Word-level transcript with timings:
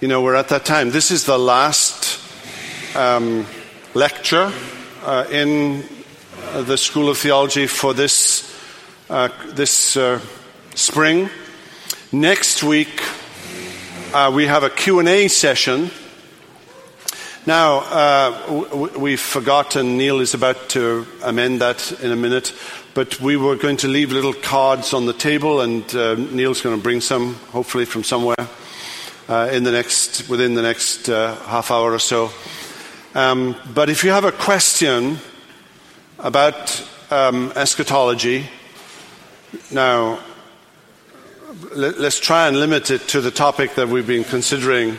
you 0.00 0.08
know, 0.08 0.22
we're 0.22 0.34
at 0.34 0.48
that 0.48 0.64
time. 0.64 0.90
This 0.90 1.10
is 1.10 1.26
the 1.26 1.38
last 1.38 2.18
um, 2.96 3.46
lecture 3.92 4.50
uh, 5.04 5.26
in 5.30 5.84
the 6.54 6.78
School 6.78 7.10
of 7.10 7.18
Theology 7.18 7.66
for 7.66 7.92
this, 7.92 8.50
uh, 9.10 9.28
this 9.48 9.98
uh, 9.98 10.18
spring. 10.74 11.28
Next 12.12 12.62
week, 12.62 13.02
uh, 14.14 14.32
we 14.34 14.46
have 14.46 14.62
a 14.62 14.70
Q&A 14.70 15.28
session. 15.28 15.90
Now, 17.44 17.80
uh, 17.80 18.46
w- 18.46 18.98
we've 18.98 19.20
forgotten, 19.20 19.98
Neil 19.98 20.20
is 20.20 20.32
about 20.32 20.70
to 20.70 21.06
amend 21.22 21.60
that 21.60 21.92
in 22.00 22.10
a 22.10 22.16
minute, 22.16 22.54
but 22.94 23.20
we 23.20 23.36
were 23.36 23.56
going 23.56 23.76
to 23.78 23.88
leave 23.88 24.12
little 24.12 24.32
cards 24.32 24.94
on 24.94 25.04
the 25.04 25.12
table, 25.12 25.60
and 25.60 25.94
uh, 25.94 26.14
Neil's 26.14 26.62
going 26.62 26.76
to 26.76 26.82
bring 26.82 27.02
some, 27.02 27.34
hopefully 27.52 27.84
from 27.84 28.02
somewhere, 28.02 28.48
in 29.30 29.64
the 29.64 29.70
next, 29.70 30.28
within 30.28 30.54
the 30.54 30.62
next 30.62 31.08
uh, 31.08 31.36
half 31.46 31.70
hour 31.70 31.92
or 31.92 31.98
so. 31.98 32.30
Um, 33.14 33.56
but 33.74 33.88
if 33.88 34.04
you 34.04 34.10
have 34.10 34.24
a 34.24 34.32
question 34.32 35.18
about 36.18 36.86
um, 37.10 37.52
eschatology, 37.54 38.48
now, 39.70 40.20
let, 41.74 41.96
us 41.96 42.18
try 42.20 42.48
and 42.48 42.58
limit 42.58 42.90
it 42.90 43.08
to 43.08 43.20
the 43.20 43.30
topic 43.30 43.74
that 43.74 43.88
we've 43.88 44.06
been 44.06 44.24
considering 44.24 44.96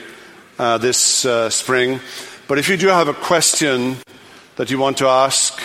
uh, 0.59 0.77
this 0.77 1.25
uh, 1.25 1.49
spring. 1.49 1.99
But 2.47 2.57
if 2.57 2.67
you 2.67 2.77
do 2.77 2.87
have 2.87 3.07
a 3.07 3.13
question 3.13 3.97
that 4.57 4.69
you 4.69 4.77
want 4.77 4.97
to 4.97 5.07
ask, 5.07 5.61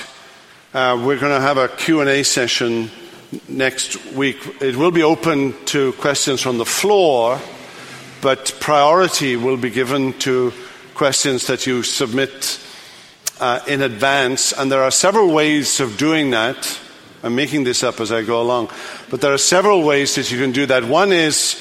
uh, 0.72 1.00
we're 1.04 1.18
going 1.18 1.34
to 1.34 1.40
have 1.40 1.58
a 1.58 1.68
Q&A 1.68 2.22
session 2.22 2.90
next 3.48 4.12
week. 4.12 4.38
It 4.60 4.76
will 4.76 4.92
be 4.92 5.02
open 5.02 5.54
to 5.66 5.92
questions 5.94 6.40
from 6.40 6.58
the 6.58 6.64
floor, 6.64 7.40
but 8.26 8.56
priority 8.58 9.36
will 9.36 9.56
be 9.56 9.70
given 9.70 10.12
to 10.14 10.52
questions 10.94 11.46
that 11.46 11.64
you 11.64 11.84
submit 11.84 12.58
uh, 13.38 13.60
in 13.68 13.82
advance. 13.82 14.52
And 14.52 14.68
there 14.68 14.82
are 14.82 14.90
several 14.90 15.32
ways 15.32 15.78
of 15.78 15.96
doing 15.96 16.30
that. 16.30 16.76
I'm 17.22 17.36
making 17.36 17.62
this 17.62 17.84
up 17.84 18.00
as 18.00 18.10
I 18.10 18.22
go 18.24 18.42
along. 18.42 18.70
But 19.10 19.20
there 19.20 19.32
are 19.32 19.38
several 19.38 19.84
ways 19.84 20.16
that 20.16 20.32
you 20.32 20.40
can 20.40 20.50
do 20.50 20.66
that. 20.66 20.82
One 20.82 21.12
is 21.12 21.56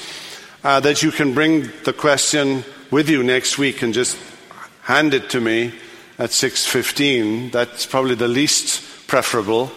uh, 0.64 0.80
that 0.80 1.04
you 1.04 1.12
can 1.12 1.36
bring 1.36 1.70
the 1.84 1.94
question 1.94 2.64
with 2.90 3.12
you 3.12 3.22
next 3.22 3.60
week 3.60 3.84
and 3.84 3.94
just 3.94 4.18
hand 4.82 5.14
it 5.14 5.30
to 5.30 5.40
me 5.40 5.72
at 6.18 6.32
6.15. 6.32 7.52
That's 7.52 7.86
probably 7.86 8.16
the 8.16 8.28
least 8.28 9.06
preferable 9.06 9.72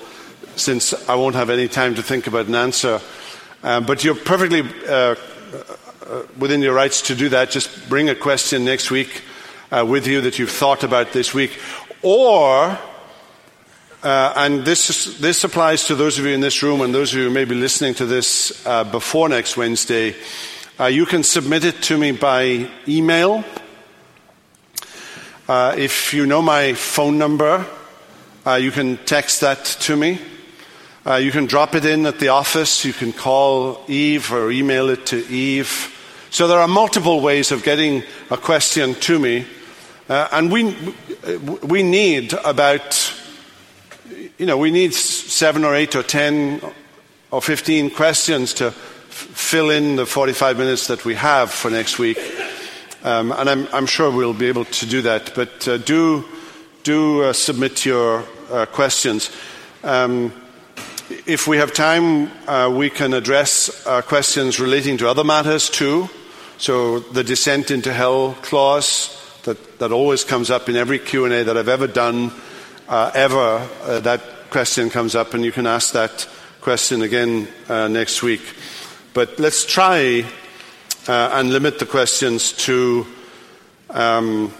since 0.56 0.94
I 1.06 1.16
won't 1.16 1.34
have 1.34 1.50
any 1.50 1.68
time 1.68 1.96
to 1.96 2.02
think 2.02 2.26
about 2.26 2.46
an 2.46 2.54
answer. 2.54 2.98
Um, 3.62 3.84
but 3.84 4.04
you're 4.04 4.14
perfectly 4.14 4.62
uh, 4.88 4.92
uh, 4.92 5.16
within 6.38 6.62
your 6.62 6.74
rights 6.74 7.02
to 7.02 7.14
do 7.14 7.28
that. 7.28 7.50
Just 7.50 7.88
bring 7.88 8.08
a 8.08 8.14
question 8.14 8.64
next 8.64 8.90
week 8.90 9.22
uh, 9.70 9.84
with 9.86 10.06
you 10.06 10.20
that 10.22 10.38
you've 10.38 10.50
thought 10.50 10.84
about 10.84 11.12
this 11.12 11.34
week. 11.34 11.58
Or, 12.02 12.78
uh, 14.02 14.32
and 14.36 14.64
this, 14.64 15.18
this 15.18 15.44
applies 15.44 15.86
to 15.86 15.94
those 15.94 16.18
of 16.18 16.24
you 16.24 16.32
in 16.32 16.40
this 16.40 16.62
room 16.62 16.80
and 16.80 16.94
those 16.94 17.12
of 17.12 17.18
you 17.18 17.24
who 17.24 17.30
may 17.30 17.44
be 17.44 17.54
listening 17.54 17.94
to 17.94 18.06
this 18.06 18.64
uh, 18.66 18.84
before 18.84 19.28
next 19.28 19.56
Wednesday, 19.56 20.14
uh, 20.80 20.86
you 20.86 21.06
can 21.06 21.22
submit 21.22 21.64
it 21.64 21.82
to 21.82 21.98
me 21.98 22.12
by 22.12 22.70
email. 22.86 23.44
Uh, 25.48 25.74
if 25.76 26.12
you 26.12 26.26
know 26.26 26.42
my 26.42 26.74
phone 26.74 27.18
number, 27.18 27.66
uh, 28.46 28.54
you 28.54 28.70
can 28.70 28.96
text 28.98 29.40
that 29.40 29.64
to 29.64 29.96
me. 29.96 30.20
Uh, 31.04 31.16
you 31.16 31.32
can 31.32 31.46
drop 31.46 31.74
it 31.74 31.84
in 31.84 32.06
at 32.06 32.18
the 32.18 32.28
office. 32.28 32.84
You 32.84 32.92
can 32.92 33.12
call 33.12 33.82
Eve 33.88 34.32
or 34.32 34.50
email 34.50 34.90
it 34.90 35.06
to 35.06 35.26
Eve. 35.28 35.97
So 36.30 36.46
there 36.46 36.58
are 36.58 36.68
multiple 36.68 37.20
ways 37.20 37.52
of 37.52 37.62
getting 37.62 38.02
a 38.30 38.36
question 38.36 38.94
to 38.94 39.18
me. 39.18 39.46
Uh, 40.08 40.28
and 40.32 40.52
we, 40.52 40.76
we 41.62 41.82
need 41.82 42.34
about, 42.44 43.12
you 44.38 44.46
know, 44.46 44.56
we 44.58 44.70
need 44.70 44.94
seven 44.94 45.64
or 45.64 45.74
eight 45.74 45.96
or 45.96 46.02
ten 46.02 46.60
or 47.30 47.42
15 47.42 47.90
questions 47.90 48.54
to 48.54 48.66
f- 48.66 48.74
fill 48.74 49.70
in 49.70 49.96
the 49.96 50.06
45 50.06 50.58
minutes 50.58 50.86
that 50.86 51.04
we 51.04 51.14
have 51.14 51.50
for 51.50 51.70
next 51.70 51.98
week. 51.98 52.18
Um, 53.04 53.32
and 53.32 53.48
I'm, 53.48 53.68
I'm, 53.72 53.86
sure 53.86 54.10
we'll 54.10 54.34
be 54.34 54.46
able 54.46 54.64
to 54.64 54.86
do 54.86 55.02
that. 55.02 55.32
But 55.34 55.68
uh, 55.68 55.78
do, 55.78 56.24
do 56.84 57.22
uh, 57.22 57.32
submit 57.32 57.84
your 57.84 58.24
uh, 58.50 58.66
questions. 58.66 59.30
Um, 59.84 60.32
if 61.26 61.46
we 61.46 61.58
have 61.58 61.72
time, 61.72 62.30
uh, 62.46 62.70
we 62.74 62.90
can 62.90 63.14
address 63.14 63.86
uh, 63.86 64.02
questions 64.02 64.58
relating 64.58 64.98
to 64.98 65.08
other 65.08 65.24
matters 65.24 65.70
too. 65.70 66.08
So 66.58 66.98
the 66.98 67.24
descent 67.24 67.70
into 67.70 67.92
hell 67.92 68.34
clause 68.42 69.16
that, 69.44 69.78
that 69.78 69.92
always 69.92 70.24
comes 70.24 70.50
up 70.50 70.68
in 70.68 70.76
every 70.76 70.98
Q&A 70.98 71.44
that 71.44 71.56
I've 71.56 71.68
ever 71.68 71.86
done, 71.86 72.32
uh, 72.88 73.10
ever, 73.14 73.66
that 74.00 74.22
question 74.50 74.90
comes 74.90 75.14
up 75.14 75.34
and 75.34 75.44
you 75.44 75.52
can 75.52 75.66
ask 75.66 75.92
that 75.92 76.28
question 76.60 77.02
again 77.02 77.48
next 77.68 78.22
week. 78.22 78.42
But 79.14 79.38
let's 79.38 79.64
try 79.64 80.24
uh, 81.08 81.30
and 81.32 81.50
limit 81.50 81.78
the 81.78 81.86
questions 81.86 82.52
to 82.52 83.06
um, 83.90 84.52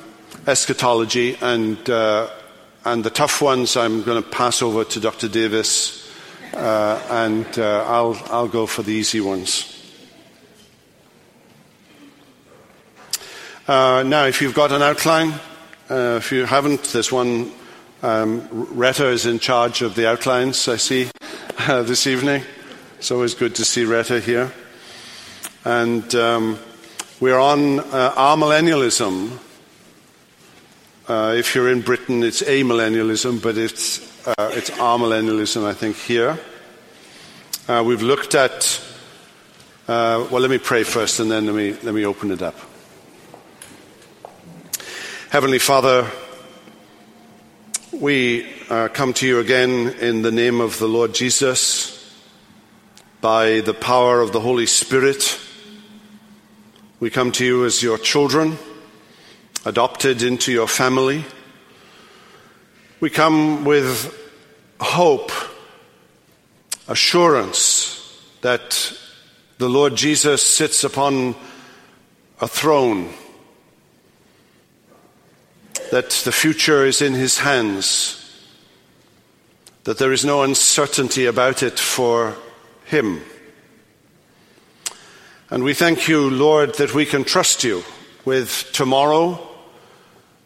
eschatology 0.46 1.36
and, 1.40 1.90
uh, 1.90 2.30
and 2.84 3.04
the 3.04 3.10
tough 3.10 3.42
ones 3.42 3.76
I'm 3.76 4.02
going 4.02 4.22
to 4.22 4.28
pass 4.28 4.62
over 4.62 4.84
to 4.84 5.00
Dr. 5.00 5.28
Davis 5.28 6.10
uh, 6.54 7.02
and 7.10 7.58
uh, 7.58 7.84
I'll, 7.86 8.20
I'll 8.30 8.48
go 8.48 8.66
for 8.66 8.82
the 8.82 8.92
easy 8.92 9.20
ones. 9.20 9.77
Uh, 13.68 14.02
now, 14.02 14.24
if 14.24 14.40
you've 14.40 14.54
got 14.54 14.72
an 14.72 14.80
outline, 14.80 15.28
uh, 15.90 16.16
if 16.16 16.32
you 16.32 16.46
haven't, 16.46 16.82
there's 16.84 17.12
one. 17.12 17.52
Um, 18.02 18.48
Retta 18.50 19.08
is 19.08 19.26
in 19.26 19.38
charge 19.38 19.82
of 19.82 19.94
the 19.94 20.08
outlines, 20.08 20.66
I 20.68 20.76
see, 20.76 21.10
this 21.66 22.06
evening. 22.06 22.44
It's 22.96 23.10
always 23.10 23.34
good 23.34 23.54
to 23.56 23.66
see 23.66 23.84
Retta 23.84 24.20
here. 24.20 24.50
And 25.66 26.14
um, 26.14 26.58
we're 27.20 27.38
on 27.38 27.80
uh, 27.80 28.14
amillennialism. 28.16 29.38
Uh, 31.06 31.34
if 31.36 31.54
you're 31.54 31.70
in 31.70 31.82
Britain, 31.82 32.22
it's 32.22 32.40
amillennialism, 32.40 33.42
but 33.42 33.58
it's, 33.58 34.26
uh, 34.26 34.50
it's 34.54 34.70
amillennialism, 34.70 35.66
I 35.66 35.74
think, 35.74 35.96
here. 35.96 36.38
Uh, 37.68 37.84
we've 37.86 38.00
looked 38.00 38.34
at, 38.34 38.80
uh, 39.88 40.26
well, 40.30 40.40
let 40.40 40.50
me 40.50 40.56
pray 40.56 40.84
first 40.84 41.20
and 41.20 41.30
then 41.30 41.44
let 41.44 41.54
me, 41.54 41.76
let 41.82 41.94
me 41.94 42.06
open 42.06 42.30
it 42.30 42.40
up. 42.40 42.67
Heavenly 45.30 45.58
Father, 45.58 46.10
we 47.92 48.46
uh, 48.70 48.88
come 48.88 49.12
to 49.12 49.26
you 49.26 49.40
again 49.40 49.90
in 50.00 50.22
the 50.22 50.32
name 50.32 50.62
of 50.62 50.78
the 50.78 50.88
Lord 50.88 51.12
Jesus, 51.12 52.18
by 53.20 53.60
the 53.60 53.74
power 53.74 54.22
of 54.22 54.32
the 54.32 54.40
Holy 54.40 54.64
Spirit. 54.64 55.38
We 56.98 57.10
come 57.10 57.30
to 57.32 57.44
you 57.44 57.66
as 57.66 57.82
your 57.82 57.98
children, 57.98 58.56
adopted 59.66 60.22
into 60.22 60.50
your 60.50 60.66
family. 60.66 61.26
We 62.98 63.10
come 63.10 63.66
with 63.66 64.18
hope, 64.80 65.30
assurance 66.88 68.18
that 68.40 68.98
the 69.58 69.68
Lord 69.68 69.94
Jesus 69.94 70.42
sits 70.42 70.84
upon 70.84 71.34
a 72.40 72.48
throne, 72.48 73.12
that 75.90 76.10
the 76.24 76.32
future 76.32 76.84
is 76.84 77.00
in 77.00 77.14
his 77.14 77.38
hands, 77.38 78.14
that 79.84 79.98
there 79.98 80.12
is 80.12 80.24
no 80.24 80.42
uncertainty 80.42 81.26
about 81.26 81.62
it 81.62 81.78
for 81.78 82.36
him. 82.84 83.22
And 85.50 85.64
we 85.64 85.72
thank 85.72 86.08
you, 86.08 86.28
Lord, 86.28 86.74
that 86.74 86.94
we 86.94 87.06
can 87.06 87.24
trust 87.24 87.64
you 87.64 87.82
with 88.24 88.70
tomorrow, 88.72 89.40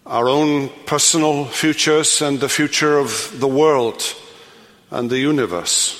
our 0.06 0.28
own 0.28 0.68
personal 0.86 1.46
futures, 1.46 2.22
and 2.22 2.38
the 2.38 2.48
future 2.48 2.98
of 2.98 3.40
the 3.40 3.48
world 3.48 4.02
and 4.90 5.10
the 5.10 5.18
universe. 5.18 5.98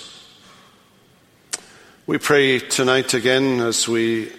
We 2.07 2.19
pray 2.19 2.61
tonight 2.61 3.15
again 3.15 3.61
as 3.61 3.89
we 3.89 4.31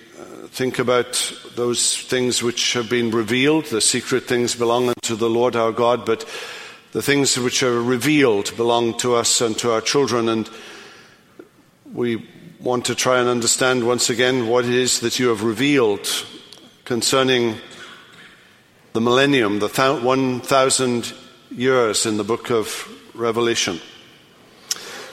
think 0.54 0.78
about 0.78 1.34
those 1.56 1.98
things 1.98 2.44
which 2.44 2.74
have 2.74 2.88
been 2.88 3.10
revealed. 3.10 3.66
The 3.66 3.82
secret 3.82 4.26
things 4.26 4.54
belong 4.54 4.88
unto 4.88 5.16
the 5.16 5.30
Lord 5.30 5.56
our 5.56 5.72
God, 5.72 6.06
but 6.06 6.30
the 6.92 7.02
things 7.02 7.40
which 7.40 7.64
are 7.64 7.82
revealed 7.82 8.56
belong 8.56 8.96
to 9.00 9.16
us 9.16 9.42
and 9.42 9.58
to 9.58 9.72
our 9.72 9.82
children. 9.82 10.30
And 10.30 10.48
we 11.92 12.30
want 12.60 12.86
to 12.86 12.94
try 12.94 13.20
and 13.20 13.28
understand 13.28 13.88
once 13.88 14.12
again 14.12 14.48
what 14.48 14.66
it 14.66 14.76
is 14.76 15.00
that 15.00 15.18
you 15.18 15.30
have 15.30 15.42
revealed 15.42 16.08
concerning 16.86 17.58
the 18.94 19.02
millennium, 19.02 19.58
the 19.58 19.70
1,000 19.70 21.14
years 21.50 22.06
in 22.06 22.18
the 22.18 22.24
book 22.24 22.52
of 22.52 22.88
Revelation. 23.16 23.80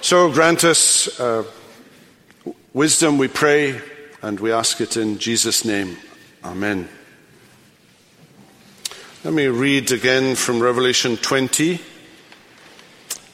So 0.02 0.30
grant 0.30 0.64
us 0.64 1.18
uh, 1.18 1.44
wisdom, 2.74 3.16
we 3.16 3.28
pray, 3.28 3.80
and 4.22 4.38
we 4.38 4.52
ask 4.52 4.80
it 4.80 4.96
in 4.96 5.18
Jesus' 5.18 5.64
name. 5.64 5.96
Amen. 6.44 6.88
Let 9.24 9.34
me 9.34 9.46
read 9.46 9.92
again 9.92 10.34
from 10.34 10.60
Revelation 10.60 11.16
20. 11.16 11.80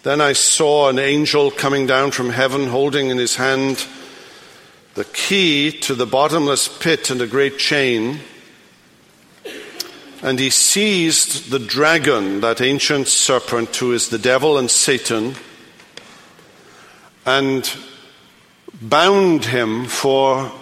Then 0.03 0.21
I 0.21 0.33
saw 0.33 0.89
an 0.89 0.99
angel 0.99 1.51
coming 1.51 1.87
down 1.87 2.13
from 2.13 2.31
heaven, 2.31 2.69
holding 2.69 3.09
in 3.09 3.19
his 3.19 3.37
hand 3.37 3.87
the 4.95 5.05
key 5.05 5.73
to 5.81 5.95
the 5.95 6.07
bottomless 6.07 6.69
pit 6.69 7.11
and 7.11 7.21
a 7.21 7.27
great 7.27 7.59
chain. 7.59 8.21
And 10.23 10.39
he 10.39 10.51
seized 10.51 11.51
the 11.51 11.59
dragon, 11.59 12.41
that 12.41 12.61
ancient 12.61 13.09
serpent 13.09 13.75
who 13.77 13.93
is 13.93 14.09
the 14.09 14.19
devil 14.19 14.57
and 14.59 14.71
Satan, 14.71 15.35
and 17.25 17.77
bound 18.81 19.47
him 19.47 19.87
for 19.87 20.53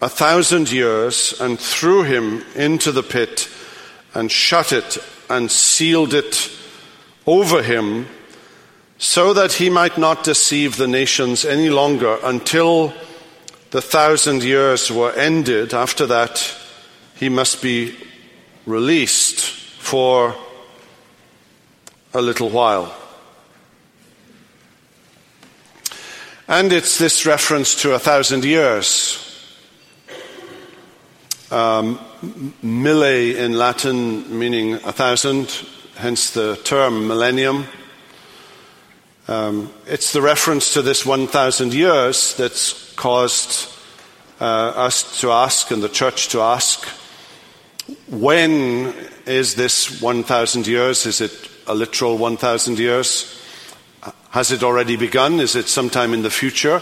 a 0.00 0.08
thousand 0.08 0.70
years 0.70 1.38
and 1.40 1.58
threw 1.58 2.02
him 2.02 2.44
into 2.54 2.92
the 2.92 3.02
pit 3.02 3.48
and 4.14 4.30
shut 4.30 4.72
it 4.72 4.98
and 5.28 5.50
sealed 5.50 6.14
it 6.14 6.50
over 7.26 7.62
him 7.62 8.06
so 8.98 9.32
that 9.34 9.52
he 9.52 9.70
might 9.70 9.98
not 9.98 10.24
deceive 10.24 10.76
the 10.76 10.88
nations 10.88 11.44
any 11.44 11.70
longer 11.70 12.18
until 12.24 12.92
the 13.70 13.82
thousand 13.82 14.42
years 14.42 14.90
were 14.90 15.12
ended. 15.12 15.74
After 15.74 16.06
that, 16.06 16.54
he 17.14 17.28
must 17.28 17.62
be 17.62 17.94
released 18.66 19.40
for 19.40 20.34
a 22.14 22.20
little 22.20 22.48
while. 22.48 22.94
And 26.48 26.72
it's 26.72 26.98
this 26.98 27.26
reference 27.26 27.74
to 27.82 27.92
a 27.94 27.98
thousand 27.98 28.44
years. 28.44 29.27
Um, 31.50 31.98
mille 32.62 33.36
in 33.36 33.54
Latin 33.54 34.38
meaning 34.38 34.74
a 34.74 34.92
thousand, 34.92 35.64
hence 35.96 36.30
the 36.32 36.56
term 36.56 37.08
millennium. 37.08 37.64
Um, 39.28 39.72
it's 39.86 40.12
the 40.12 40.20
reference 40.20 40.74
to 40.74 40.82
this 40.82 41.06
1,000 41.06 41.72
years 41.72 42.34
that's 42.36 42.92
caused 42.94 43.70
uh, 44.40 44.44
us 44.44 45.20
to 45.20 45.30
ask 45.30 45.70
and 45.70 45.82
the 45.82 45.88
church 45.88 46.28
to 46.28 46.40
ask 46.40 46.86
when 48.08 48.94
is 49.26 49.54
this 49.54 50.02
1,000 50.02 50.66
years? 50.66 51.06
Is 51.06 51.20
it 51.20 51.50
a 51.66 51.74
literal 51.74 52.18
1,000 52.18 52.78
years? 52.78 53.42
Has 54.30 54.50
it 54.52 54.62
already 54.62 54.96
begun? 54.96 55.40
Is 55.40 55.56
it 55.56 55.68
sometime 55.68 56.12
in 56.12 56.22
the 56.22 56.30
future? 56.30 56.76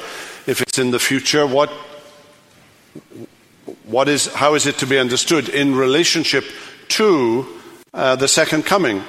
If 0.46 0.60
it's 0.60 0.78
in 0.78 0.90
the 0.90 0.98
future, 0.98 1.46
what, 1.46 1.72
what 3.84 4.08
is, 4.08 4.26
how 4.26 4.54
is 4.54 4.66
it 4.66 4.78
to 4.78 4.86
be 4.86 4.98
understood 4.98 5.48
in 5.48 5.74
relationship 5.74 6.44
to 6.88 7.46
uh, 7.92 8.16
the 8.16 8.28
second 8.28 8.64
coming? 8.64 9.02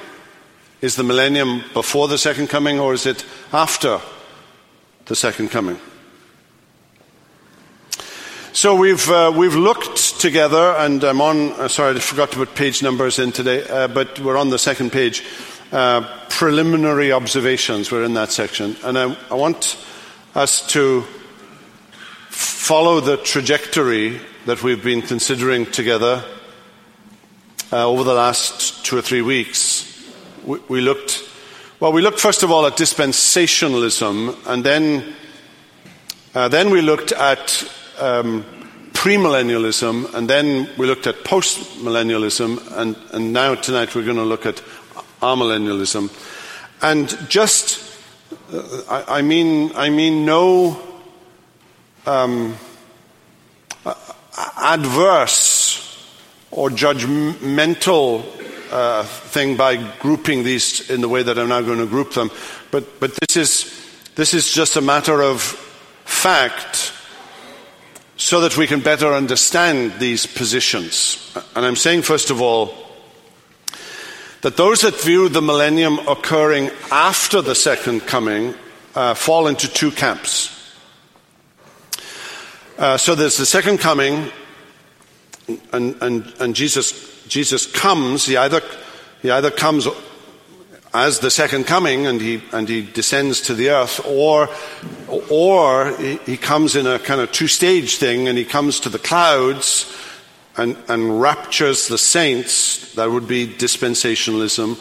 Is 0.80 0.96
the 0.96 1.02
millennium 1.02 1.62
before 1.74 2.08
the 2.08 2.18
second 2.18 2.48
coming 2.48 2.78
or 2.78 2.94
is 2.94 3.06
it 3.06 3.24
after 3.52 4.00
the 5.06 5.16
second 5.16 5.50
coming? 5.50 5.78
So 8.52 8.74
we've, 8.74 9.08
uh, 9.08 9.32
we've 9.36 9.54
looked 9.54 10.20
together, 10.20 10.74
and 10.78 11.04
I'm 11.04 11.20
on, 11.20 11.52
uh, 11.52 11.68
sorry, 11.68 11.94
I 11.94 12.00
forgot 12.00 12.32
to 12.32 12.38
put 12.38 12.56
page 12.56 12.82
numbers 12.82 13.20
in 13.20 13.30
today, 13.30 13.64
uh, 13.68 13.86
but 13.86 14.18
we're 14.18 14.36
on 14.36 14.50
the 14.50 14.58
second 14.58 14.90
page. 14.90 15.22
Uh, 15.70 16.02
preliminary 16.28 17.12
observations, 17.12 17.92
we're 17.92 18.02
in 18.02 18.14
that 18.14 18.32
section. 18.32 18.74
And 18.82 18.98
I, 18.98 19.16
I 19.30 19.34
want 19.34 19.76
us 20.34 20.66
to 20.72 21.02
follow 22.30 23.00
the 23.00 23.18
trajectory 23.18 24.20
that 24.48 24.62
we've 24.62 24.82
been 24.82 25.02
considering 25.02 25.66
together 25.66 26.24
uh, 27.70 27.86
over 27.86 28.02
the 28.02 28.14
last 28.14 28.82
two 28.82 28.96
or 28.96 29.02
three 29.02 29.20
weeks. 29.20 29.84
We, 30.42 30.58
we, 30.70 30.80
looked, 30.80 31.22
well, 31.80 31.92
we 31.92 32.00
looked 32.00 32.18
first 32.18 32.42
of 32.42 32.50
all 32.50 32.64
at 32.64 32.72
dispensationalism, 32.72 34.46
and 34.46 34.64
then, 34.64 35.14
uh, 36.34 36.48
then 36.48 36.70
we 36.70 36.80
looked 36.80 37.12
at 37.12 37.62
um, 37.98 38.42
premillennialism, 38.94 40.14
and 40.14 40.30
then 40.30 40.70
we 40.78 40.86
looked 40.86 41.06
at 41.06 41.16
postmillennialism, 41.24 42.78
and, 42.78 42.96
and 43.12 43.34
now 43.34 43.54
tonight 43.54 43.94
we're 43.94 44.02
going 44.02 44.16
to 44.16 44.22
look 44.22 44.46
at 44.46 44.62
amillennialism. 45.20 46.10
And 46.80 47.28
just, 47.28 48.00
uh, 48.50 48.80
I, 48.88 49.18
I, 49.18 49.20
mean, 49.20 49.72
I 49.74 49.90
mean 49.90 50.24
no 50.24 50.80
um, 52.06 52.56
adverse 54.56 55.84
or 56.50 56.70
judgmental 56.70 58.24
uh, 58.70 59.02
thing 59.02 59.56
by 59.56 59.76
grouping 59.98 60.44
these 60.44 60.90
in 60.90 61.00
the 61.00 61.08
way 61.08 61.22
that 61.22 61.38
I'm 61.38 61.48
now 61.48 61.60
going 61.60 61.78
to 61.78 61.86
group 61.86 62.12
them, 62.12 62.30
but, 62.70 63.00
but 63.00 63.14
this, 63.14 63.36
is, 63.36 64.10
this 64.14 64.34
is 64.34 64.52
just 64.52 64.76
a 64.76 64.80
matter 64.80 65.22
of 65.22 65.42
fact 65.42 66.92
so 68.16 68.40
that 68.40 68.56
we 68.56 68.66
can 68.66 68.80
better 68.80 69.12
understand 69.12 69.92
these 70.00 70.26
positions. 70.26 71.36
And 71.54 71.64
I'm 71.64 71.76
saying, 71.76 72.02
first 72.02 72.30
of 72.30 72.42
all, 72.42 72.74
that 74.42 74.56
those 74.56 74.82
that 74.82 75.00
view 75.00 75.28
the 75.28 75.42
millennium 75.42 75.98
occurring 76.00 76.70
after 76.90 77.42
the 77.42 77.54
second 77.54 78.00
coming 78.00 78.54
uh, 78.94 79.14
fall 79.14 79.46
into 79.46 79.68
two 79.68 79.90
camps. 79.90 80.57
Uh, 82.78 82.96
so 82.96 83.16
there's 83.16 83.36
the 83.36 83.44
second 83.44 83.78
coming, 83.78 84.30
and, 85.72 85.96
and, 86.00 86.32
and 86.38 86.54
Jesus, 86.54 87.26
Jesus 87.26 87.66
comes. 87.66 88.24
He 88.24 88.36
either, 88.36 88.62
he 89.20 89.32
either 89.32 89.50
comes 89.50 89.88
as 90.94 91.18
the 91.18 91.30
second 91.30 91.64
coming 91.64 92.06
and 92.06 92.20
he, 92.20 92.40
and 92.52 92.68
he 92.68 92.82
descends 92.82 93.40
to 93.42 93.54
the 93.54 93.70
earth, 93.70 94.00
or, 94.06 94.48
or 95.28 95.90
he 96.24 96.36
comes 96.36 96.76
in 96.76 96.86
a 96.86 97.00
kind 97.00 97.20
of 97.20 97.32
two 97.32 97.48
stage 97.48 97.96
thing 97.96 98.28
and 98.28 98.38
he 98.38 98.44
comes 98.44 98.78
to 98.80 98.88
the 98.88 98.98
clouds 98.98 99.92
and, 100.56 100.76
and 100.86 101.20
raptures 101.20 101.88
the 101.88 101.98
saints. 101.98 102.94
That 102.94 103.10
would 103.10 103.26
be 103.26 103.48
dispensationalism. 103.48 104.78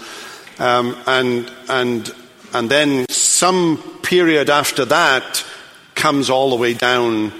Um, 0.59 0.95
and, 1.07 1.51
and, 1.67 2.15
and 2.53 2.69
then 2.69 3.07
some 3.09 3.99
period 4.03 4.51
after 4.51 4.85
that 4.85 5.43
comes 5.95 6.29
all 6.29 6.51
the 6.51 6.55
way 6.55 6.75
down 6.75 7.33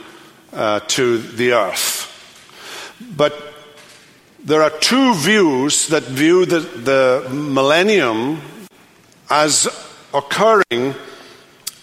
uh, 0.54 0.80
to 0.88 1.18
the 1.18 1.54
earth. 1.54 2.08
But 3.16 3.34
there 4.44 4.64
are 4.64 4.70
two 4.70 5.14
views 5.16 5.88
that 5.88 6.04
view 6.04 6.46
the, 6.46 6.60
the 6.60 7.28
millennium 7.32 8.42
as 9.30 9.68
occurring 10.14 10.96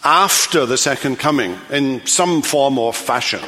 after 0.02 0.66
the 0.66 0.78
second 0.78 1.18
coming 1.18 1.59
in 1.71 2.04
some 2.06 2.42
form 2.42 2.78
or 2.78 2.92
fashion. 2.92 3.40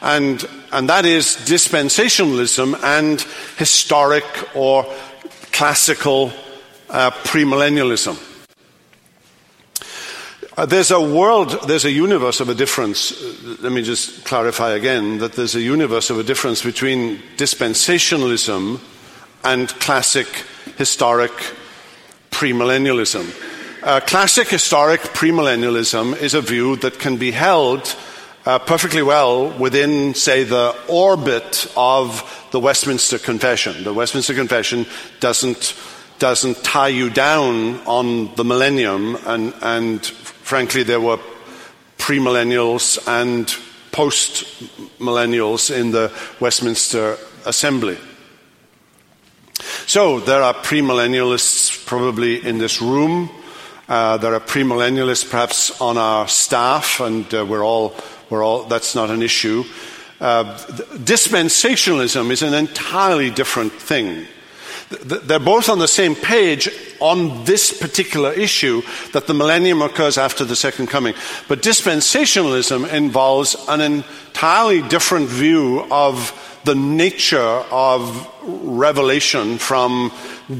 And, 0.00 0.44
and 0.72 0.88
that 0.88 1.06
is 1.06 1.36
dispensationalism 1.36 2.82
and 2.82 3.20
historic 3.56 4.24
or 4.54 4.86
classical 5.52 6.32
uh, 6.90 7.10
premillennialism. 7.10 8.33
Uh, 10.56 10.64
there's 10.64 10.92
a 10.92 11.00
world, 11.00 11.50
there's 11.66 11.84
a 11.84 11.90
universe 11.90 12.38
of 12.38 12.48
a 12.48 12.54
difference. 12.54 13.10
Uh, 13.10 13.56
let 13.60 13.72
me 13.72 13.82
just 13.82 14.24
clarify 14.24 14.70
again 14.74 15.18
that 15.18 15.32
there's 15.32 15.56
a 15.56 15.60
universe 15.60 16.10
of 16.10 16.18
a 16.18 16.22
difference 16.22 16.62
between 16.62 17.18
dispensationalism 17.36 18.78
and 19.42 19.68
classic 19.80 20.28
historic 20.76 21.32
premillennialism. 22.30 23.26
Uh, 23.82 23.98
classic 23.98 24.46
historic 24.46 25.00
premillennialism 25.00 26.16
is 26.22 26.34
a 26.34 26.40
view 26.40 26.76
that 26.76 27.00
can 27.00 27.16
be 27.16 27.32
held 27.32 27.96
uh, 28.46 28.56
perfectly 28.60 29.02
well 29.02 29.50
within, 29.58 30.14
say, 30.14 30.44
the 30.44 30.72
orbit 30.88 31.66
of 31.76 32.48
the 32.52 32.60
Westminster 32.60 33.18
Confession. 33.18 33.82
The 33.82 33.92
Westminster 33.92 34.34
Confession 34.34 34.86
doesn't, 35.18 35.74
doesn't 36.20 36.62
tie 36.62 36.88
you 36.88 37.10
down 37.10 37.80
on 37.86 38.32
the 38.36 38.44
millennium, 38.44 39.16
and, 39.26 39.52
and 39.60 40.12
frankly, 40.54 40.84
there 40.84 41.00
were 41.00 41.18
premillennials 41.98 42.96
and 43.08 43.52
post 43.90 44.44
millennials 45.00 45.68
in 45.68 45.90
the 45.90 46.12
Westminster 46.38 47.18
Assembly. 47.44 47.98
So 49.86 50.20
there 50.20 50.42
are 50.42 50.54
premillennialists 50.54 51.84
probably 51.86 52.46
in 52.46 52.58
this 52.58 52.80
room. 52.80 53.30
Uh, 53.88 54.16
there 54.18 54.32
are 54.32 54.38
premillennialists 54.38 55.28
perhaps 55.28 55.80
on 55.80 55.98
our 55.98 56.28
staff, 56.28 57.00
and 57.00 57.34
uh, 57.34 57.44
we're 57.44 57.64
all, 57.64 57.92
we're 58.30 58.44
all, 58.44 58.62
that's 58.62 58.94
not 58.94 59.10
an 59.10 59.22
issue. 59.22 59.64
Uh, 60.20 60.56
dispensationalism 61.02 62.30
is 62.30 62.42
an 62.42 62.54
entirely 62.54 63.30
different 63.30 63.72
thing. 63.72 64.24
They're 65.02 65.40
both 65.40 65.68
on 65.68 65.80
the 65.80 65.88
same 65.88 66.14
page 66.14 66.70
on 67.00 67.44
this 67.44 67.76
particular 67.76 68.32
issue 68.32 68.82
that 69.12 69.26
the 69.26 69.34
millennium 69.34 69.82
occurs 69.82 70.18
after 70.18 70.44
the 70.44 70.56
second 70.56 70.88
coming. 70.88 71.14
But 71.48 71.62
dispensationalism 71.62 72.92
involves 72.92 73.56
an 73.68 73.80
entirely 73.80 74.82
different 74.82 75.28
view 75.28 75.86
of 75.90 76.32
the 76.64 76.74
nature 76.74 77.38
of 77.38 78.30
revelation 78.42 79.58
from 79.58 80.10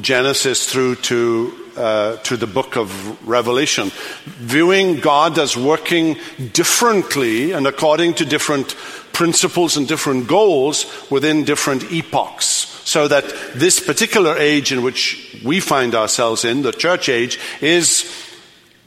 Genesis 0.00 0.70
through 0.70 0.96
to, 0.96 1.70
uh, 1.76 2.16
to 2.18 2.36
the 2.36 2.46
book 2.46 2.76
of 2.76 3.28
Revelation. 3.28 3.90
Viewing 4.24 5.00
God 5.00 5.38
as 5.38 5.56
working 5.56 6.16
differently 6.52 7.52
and 7.52 7.66
according 7.66 8.14
to 8.14 8.24
different 8.24 8.74
principles 9.12 9.76
and 9.76 9.88
different 9.88 10.26
goals 10.26 10.86
within 11.10 11.44
different 11.44 11.90
epochs. 11.90 12.73
So 12.84 13.08
that 13.08 13.24
this 13.54 13.80
particular 13.80 14.36
age 14.36 14.70
in 14.70 14.82
which 14.82 15.40
we 15.42 15.60
find 15.60 15.94
ourselves 15.94 16.44
in, 16.44 16.62
the 16.62 16.72
church 16.72 17.08
age, 17.08 17.38
is 17.60 18.10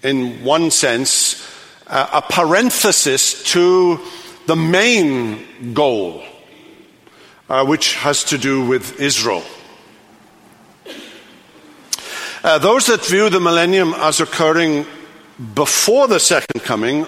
in 0.04 0.44
one 0.44 0.72
sense 0.72 1.44
a 1.88 2.22
parenthesis 2.22 3.44
to 3.52 4.00
the 4.46 4.56
main 4.56 5.74
goal, 5.74 6.24
uh, 7.50 7.66
which 7.66 7.96
has 7.96 8.24
to 8.26 8.38
do 8.38 8.66
with 8.66 9.00
Israel. 9.00 9.44
Uh, 12.44 12.58
those 12.60 12.86
that 12.88 13.06
view 13.06 13.30
the 13.30 13.40
millennium 13.40 13.94
as 13.98 14.20
occurring 14.20 14.86
before 15.56 16.08
the 16.08 16.20
second 16.20 16.64
coming, 16.64 17.06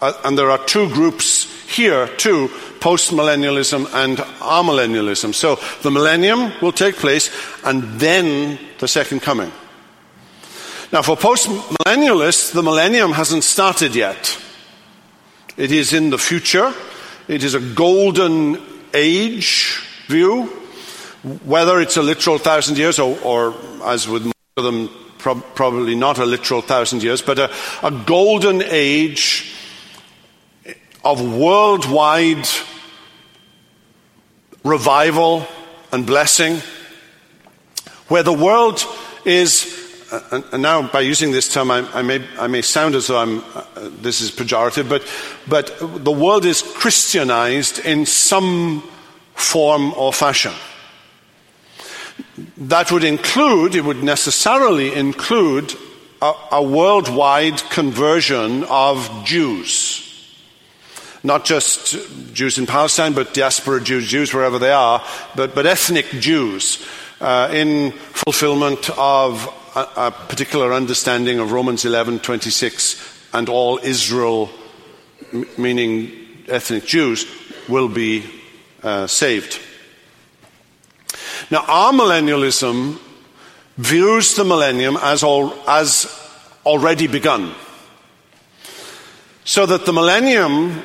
uh, 0.00 0.12
and 0.24 0.38
there 0.38 0.50
are 0.50 0.64
two 0.66 0.88
groups 0.90 1.44
here 1.66 2.06
too 2.16 2.48
post-millennialism 2.86 3.92
and 3.94 4.18
amillennialism. 4.38 5.34
So 5.34 5.58
the 5.82 5.90
millennium 5.90 6.52
will 6.62 6.70
take 6.70 6.94
place 6.94 7.32
and 7.64 7.82
then 7.98 8.60
the 8.78 8.86
second 8.86 9.22
coming. 9.22 9.50
Now, 10.92 11.02
for 11.02 11.16
post-millennialists, 11.16 12.52
the 12.52 12.62
millennium 12.62 13.10
hasn't 13.10 13.42
started 13.42 13.96
yet. 13.96 14.40
It 15.56 15.72
is 15.72 15.92
in 15.92 16.10
the 16.10 16.18
future. 16.18 16.72
It 17.26 17.42
is 17.42 17.54
a 17.54 17.60
golden 17.74 18.62
age 18.94 19.82
view. 20.06 20.44
Whether 21.44 21.80
it's 21.80 21.96
a 21.96 22.02
literal 22.02 22.38
thousand 22.38 22.78
years 22.78 23.00
or, 23.00 23.18
or 23.24 23.54
as 23.82 24.06
with 24.06 24.26
most 24.26 24.58
of 24.58 24.62
them, 24.62 24.90
pro- 25.18 25.42
probably 25.56 25.96
not 25.96 26.20
a 26.20 26.24
literal 26.24 26.62
thousand 26.62 27.02
years, 27.02 27.20
but 27.20 27.40
a, 27.40 27.50
a 27.82 27.90
golden 27.90 28.62
age 28.62 29.52
of 31.04 31.20
worldwide 31.36 32.46
revival 34.66 35.46
and 35.92 36.04
blessing, 36.04 36.60
where 38.08 38.22
the 38.22 38.32
world 38.32 38.84
is 39.24 39.84
and 40.30 40.62
now 40.62 40.86
by 40.86 41.00
using 41.00 41.32
this 41.32 41.52
term, 41.52 41.70
I, 41.70 41.78
I, 41.92 42.02
may, 42.02 42.24
I 42.38 42.46
may, 42.46 42.62
sound 42.62 42.94
as 42.94 43.08
though 43.08 43.18
I'm, 43.18 43.42
uh, 43.54 43.64
this 44.00 44.20
is 44.20 44.30
pejorative, 44.30 44.88
but, 44.88 45.04
but 45.48 46.04
the 46.04 46.12
world 46.12 46.44
is 46.44 46.62
Christianized 46.62 47.84
in 47.84 48.06
some 48.06 48.82
form 49.34 49.92
or 49.94 50.12
fashion. 50.12 50.52
That 52.56 52.92
would 52.92 53.04
include, 53.04 53.74
it 53.74 53.84
would 53.84 54.02
necessarily 54.02 54.94
include 54.94 55.74
a, 56.22 56.32
a 56.52 56.62
worldwide 56.62 57.58
conversion 57.70 58.64
of 58.64 59.24
Jews. 59.24 60.05
Not 61.26 61.44
just 61.44 61.96
Jews 62.34 62.56
in 62.56 62.66
Palestine, 62.66 63.12
but 63.12 63.34
diaspora 63.34 63.80
Jews, 63.80 64.06
Jews 64.06 64.32
wherever 64.32 64.60
they 64.60 64.70
are, 64.70 65.04
but, 65.34 65.56
but 65.56 65.66
ethnic 65.66 66.06
Jews 66.20 66.86
uh, 67.20 67.50
in 67.52 67.90
fulfillment 67.90 68.88
of 68.96 69.44
a, 69.74 69.88
a 69.96 70.10
particular 70.12 70.72
understanding 70.72 71.40
of 71.40 71.50
Romans 71.50 71.84
11:26 71.84 73.34
and 73.34 73.48
all 73.48 73.80
Israel, 73.82 74.50
m- 75.32 75.46
meaning 75.58 76.12
ethnic 76.46 76.86
Jews, 76.86 77.26
will 77.68 77.88
be 77.88 78.24
uh, 78.84 79.08
saved. 79.08 79.58
Now, 81.50 81.62
amillennialism 81.62 83.00
views 83.76 84.36
the 84.36 84.44
millennium 84.44 84.96
as, 85.02 85.24
as 85.66 86.06
already 86.64 87.08
begun. 87.08 87.52
So 89.44 89.66
that 89.66 89.86
the 89.86 89.92
millennium 89.92 90.84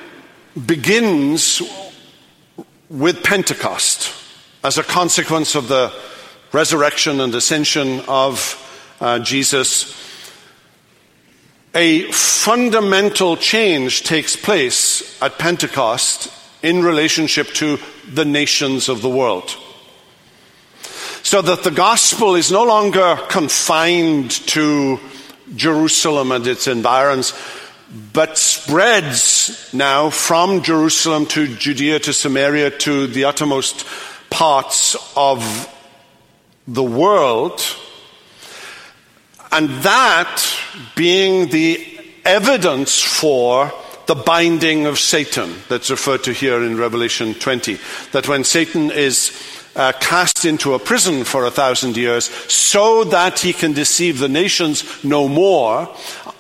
begins 0.65 1.61
with 2.89 3.23
Pentecost 3.23 4.13
as 4.63 4.77
a 4.77 4.83
consequence 4.83 5.55
of 5.55 5.67
the 5.67 5.93
resurrection 6.51 7.21
and 7.21 7.33
ascension 7.33 8.01
of 8.07 8.57
uh, 8.99 9.19
Jesus, 9.19 9.97
a 11.73 12.11
fundamental 12.11 13.37
change 13.37 14.03
takes 14.03 14.35
place 14.35 15.21
at 15.21 15.39
Pentecost 15.39 16.31
in 16.61 16.83
relationship 16.83 17.47
to 17.47 17.79
the 18.13 18.25
nations 18.25 18.89
of 18.89 19.01
the 19.01 19.09
world. 19.09 19.55
So 21.23 21.41
that 21.41 21.63
the 21.63 21.71
gospel 21.71 22.35
is 22.35 22.51
no 22.51 22.63
longer 22.63 23.17
confined 23.29 24.31
to 24.47 24.99
Jerusalem 25.55 26.31
and 26.31 26.45
its 26.45 26.67
environs, 26.67 27.33
but 28.13 28.37
spreads 28.37 29.69
now 29.73 30.09
from 30.09 30.61
Jerusalem 30.61 31.25
to 31.27 31.55
Judea 31.55 31.99
to 31.99 32.13
Samaria 32.13 32.71
to 32.79 33.07
the 33.07 33.25
uttermost 33.25 33.85
parts 34.29 34.95
of 35.15 35.67
the 36.67 36.83
world 36.83 37.61
and 39.51 39.69
that 39.83 40.41
being 40.95 41.49
the 41.49 41.85
evidence 42.23 43.01
for 43.01 43.73
the 44.05 44.15
binding 44.15 44.85
of 44.85 44.97
Satan 44.97 45.55
that's 45.67 45.91
referred 45.91 46.23
to 46.23 46.33
here 46.33 46.63
in 46.63 46.77
Revelation 46.77 47.33
20. 47.33 47.77
That 48.13 48.27
when 48.27 48.43
Satan 48.43 48.91
is 48.91 49.31
uh, 49.75 49.91
cast 49.99 50.45
into 50.45 50.73
a 50.73 50.79
prison 50.79 51.23
for 51.23 51.45
a 51.45 51.51
thousand 51.51 51.97
years 51.97 52.25
so 52.25 53.03
that 53.05 53.39
he 53.39 53.53
can 53.53 53.73
deceive 53.73 54.19
the 54.19 54.29
nations 54.29 55.03
no 55.03 55.27
more, 55.27 55.87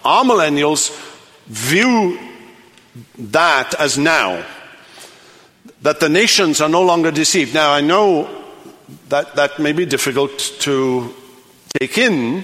amillennials 0.03 1.10
view 1.47 2.19
that 3.17 3.73
as 3.79 3.97
now. 3.97 4.45
That 5.81 5.99
the 5.99 6.09
nations 6.09 6.61
are 6.61 6.69
no 6.69 6.83
longer 6.83 7.11
deceived. 7.11 7.53
Now, 7.53 7.73
I 7.73 7.81
know 7.81 8.29
that 9.09 9.35
that 9.35 9.59
may 9.59 9.71
be 9.71 9.85
difficult 9.85 10.37
to 10.59 11.13
take 11.79 11.97
in 11.97 12.43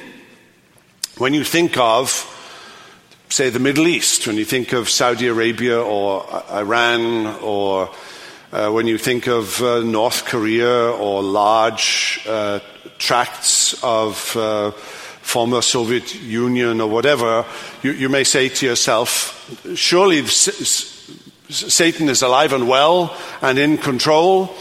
when 1.18 1.34
you 1.34 1.44
think 1.44 1.78
of, 1.78 2.26
say, 3.30 3.50
the 3.50 3.60
Middle 3.60 3.88
East, 3.88 4.28
when 4.28 4.38
you 4.38 4.46
think 4.46 4.74
of 4.74 4.90
Saudi 4.90 5.28
Arabia 5.28 5.82
or 5.82 6.26
Iran, 6.52 7.28
or 7.42 7.90
uh, 8.52 8.70
when 8.70 8.88
you 8.88 8.98
think 8.98 9.28
of 9.28 9.62
uh, 9.62 9.82
North 9.82 10.26
Korea 10.26 10.92
or 10.92 11.22
large 11.22 12.22
uh, 12.28 12.60
tracts 12.98 13.82
of 13.84 14.36
uh, 14.38 14.72
former 15.28 15.62
Soviet 15.62 16.16
Union 16.24 16.80
or 16.80 16.90
whatever, 16.90 17.46
you, 17.84 17.92
you 17.92 18.08
may 18.08 18.24
say 18.24 18.48
to 18.48 18.66
yourself, 18.66 19.60
surely 19.76 20.26
Satan 20.26 22.08
is 22.08 22.22
alive 22.22 22.54
and 22.54 22.68
well 22.70 23.16
and 23.42 23.60
in 23.60 23.78
control 23.78 24.56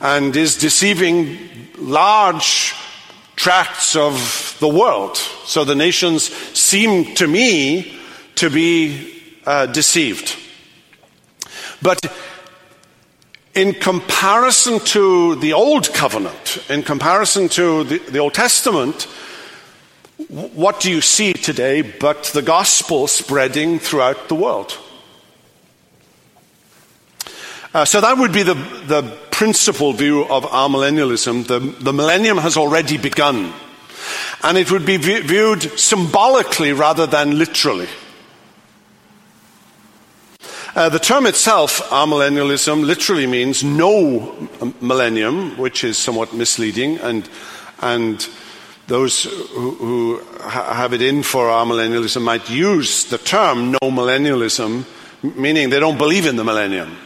and 0.00 0.36
is 0.36 0.56
deceiving 0.58 1.38
large 1.76 2.72
tracts 3.34 3.96
of 3.96 4.56
the 4.60 4.68
world. 4.68 5.16
So 5.16 5.64
the 5.64 5.74
nations 5.74 6.22
seem 6.56 7.16
to 7.16 7.26
me 7.26 7.98
to 8.36 8.48
be 8.48 9.20
uh, 9.44 9.66
deceived. 9.66 10.36
But 11.82 11.98
in 13.54 13.74
comparison 13.74 14.78
to 14.78 15.34
the 15.34 15.52
Old 15.52 15.92
Covenant, 15.92 16.64
in 16.70 16.84
comparison 16.84 17.48
to 17.50 17.82
the, 17.82 17.98
the 17.98 18.18
Old 18.20 18.34
Testament, 18.34 19.08
what 20.28 20.80
do 20.80 20.90
you 20.90 21.00
see 21.00 21.32
today 21.32 21.82
but 21.82 22.24
the 22.24 22.42
gospel 22.42 23.06
spreading 23.06 23.78
throughout 23.78 24.28
the 24.28 24.34
world? 24.34 24.78
Uh, 27.74 27.84
so 27.84 28.00
that 28.00 28.18
would 28.18 28.32
be 28.32 28.42
the, 28.42 28.54
the 28.86 29.02
principal 29.30 29.92
view 29.92 30.22
of 30.24 30.44
amillennialism. 30.44 31.46
The, 31.46 31.58
the 31.58 31.92
millennium 31.92 32.36
has 32.38 32.56
already 32.56 32.98
begun. 32.98 33.52
And 34.42 34.58
it 34.58 34.70
would 34.70 34.84
be 34.84 34.96
viewed 34.98 35.62
symbolically 35.78 36.72
rather 36.72 37.06
than 37.06 37.38
literally. 37.38 37.88
Uh, 40.74 40.88
the 40.88 40.98
term 40.98 41.26
itself, 41.26 41.80
amillennialism, 41.90 42.84
literally 42.84 43.26
means 43.26 43.62
no 43.62 44.48
millennium, 44.80 45.56
which 45.58 45.84
is 45.84 45.98
somewhat 45.98 46.32
misleading, 46.32 46.98
and, 46.98 47.28
and 47.80 48.26
those 48.86 49.24
who, 49.24 50.20
have 50.42 50.92
it 50.92 51.02
in 51.02 51.22
for 51.22 51.46
amillennialism 51.48 52.22
might 52.22 52.50
use 52.50 53.04
the 53.04 53.18
term 53.18 53.72
no 53.72 53.78
millennialism, 53.82 54.84
meaning 55.22 55.70
they 55.70 55.80
don't 55.80 55.98
believe 55.98 56.26
in 56.26 56.36
the 56.36 56.44
millennium 56.44 56.96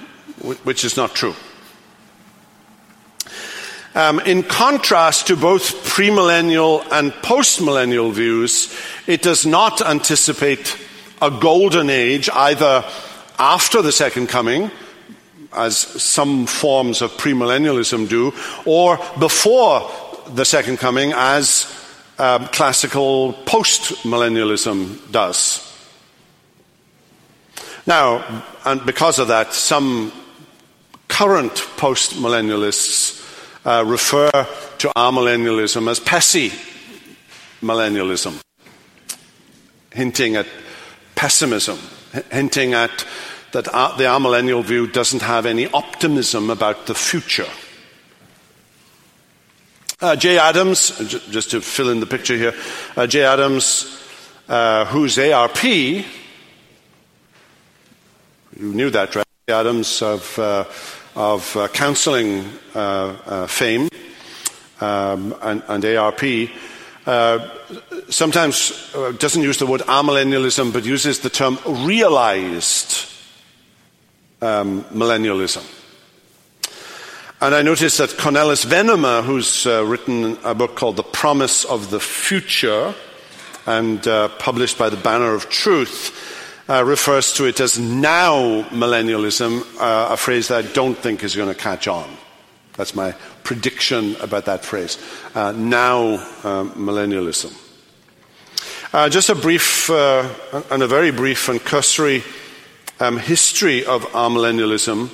which 0.42 0.85
is 0.85 0.97
not 0.97 1.14
true. 1.14 1.35
Um, 3.95 4.21
in 4.21 4.42
contrast 4.42 5.28
to 5.28 5.37
both 5.37 5.85
premillennial 5.85 6.87
and 6.92 7.12
postmillennial 7.12 8.12
views, 8.12 8.75
it 9.06 9.23
does 9.23 9.47
not 9.47 9.80
anticipate 9.80 10.76
a 11.23 11.30
golden 11.30 11.88
age 11.88 12.28
either 12.28 12.85
after 13.38 13.80
the 13.80 13.92
second 13.92 14.28
coming, 14.28 14.71
as 15.54 15.78
some 15.78 16.45
forms 16.45 17.00
of 17.00 17.11
premillennialism 17.12 18.06
do, 18.06 18.35
or 18.66 18.99
before 19.18 19.90
the 20.35 20.45
second 20.45 20.78
coming, 20.78 21.12
as 21.14 21.66
um, 22.18 22.47
classical 22.49 23.33
postmillennialism 23.45 25.11
does. 25.12 25.62
Now, 27.87 28.45
and 28.64 28.85
because 28.85 29.18
of 29.18 29.28
that, 29.28 29.54
some 29.54 30.12
current 31.09 31.52
postmillennialists 31.76 33.23
uh, 33.64 33.85
refer 33.87 34.30
to 34.78 34.88
amillennialism 34.97 35.88
as 35.90 36.00
pessy 36.00 36.50
millennialism, 37.62 38.40
hinting 39.92 40.37
at 40.37 40.47
pessimism, 41.14 41.78
hinting 42.30 42.75
at 42.75 43.06
that 43.52 43.64
the 43.64 44.04
amillennial 44.04 44.64
view 44.64 44.87
doesn't 44.87 45.23
have 45.23 45.47
any 45.47 45.66
optimism 45.68 46.50
about 46.50 46.87
the 46.87 46.95
future. 46.95 47.49
Uh, 49.98 50.14
Jay 50.14 50.36
Adams, 50.36 50.90
just 51.30 51.52
to 51.52 51.62
fill 51.62 51.88
in 51.88 52.00
the 52.00 52.06
picture 52.06 52.36
here, 52.36 52.52
uh, 52.98 53.06
Jay 53.06 53.24
Adams, 53.24 53.98
uh, 54.46 54.84
who's 54.84 55.18
ARP, 55.18 55.64
you 55.64 56.04
knew 58.60 58.90
that, 58.90 59.16
right? 59.16 59.24
Jay 59.48 59.54
Adams 59.54 60.02
of, 60.02 60.38
uh, 60.38 60.66
of 61.14 61.56
uh, 61.56 61.68
counseling 61.68 62.44
uh, 62.74 63.46
fame 63.46 63.88
um, 64.82 65.34
and, 65.40 65.62
and, 65.66 65.82
ARP, 65.86 66.50
sometimes 68.10 68.92
doesn't 69.18 69.42
use 69.42 69.56
the 69.56 69.66
word 69.66 69.80
amillennialism, 69.80 70.74
but 70.74 70.84
uses 70.84 71.20
the 71.20 71.30
term 71.30 71.58
realized 71.64 73.10
um, 74.42 74.84
millennialism. 74.92 75.75
And 77.38 77.54
I 77.54 77.60
noticed 77.60 77.98
that 77.98 78.08
Cornelis 78.10 78.64
Venema, 78.64 79.22
who's 79.22 79.66
uh, 79.66 79.84
written 79.84 80.38
a 80.42 80.54
book 80.54 80.74
called 80.74 80.96
The 80.96 81.02
Promise 81.02 81.66
of 81.66 81.90
the 81.90 82.00
Future 82.00 82.94
and 83.66 84.08
uh, 84.08 84.28
published 84.38 84.78
by 84.78 84.88
the 84.88 84.96
Banner 84.96 85.34
of 85.34 85.50
Truth, 85.50 86.64
uh, 86.70 86.82
refers 86.82 87.34
to 87.34 87.44
it 87.44 87.60
as 87.60 87.78
now 87.78 88.62
millennialism, 88.70 89.60
uh, 89.78 90.14
a 90.14 90.16
phrase 90.16 90.48
that 90.48 90.64
I 90.64 90.68
don't 90.72 90.96
think 90.96 91.22
is 91.22 91.36
going 91.36 91.50
to 91.50 91.54
catch 91.54 91.86
on. 91.86 92.08
That's 92.78 92.94
my 92.94 93.12
prediction 93.44 94.16
about 94.22 94.46
that 94.46 94.64
phrase. 94.64 94.96
Uh, 95.34 95.52
now 95.52 96.14
uh, 96.42 96.64
millennialism. 96.72 97.52
just 99.10 99.28
a 99.28 99.34
brief 99.34 99.90
and 99.90 100.82
a 100.82 100.86
very 100.86 101.10
brief 101.10 101.50
and 101.50 101.62
cursory 101.62 102.24
um, 102.98 103.18
history 103.18 103.84
of 103.84 104.06
amillennialism 104.12 105.10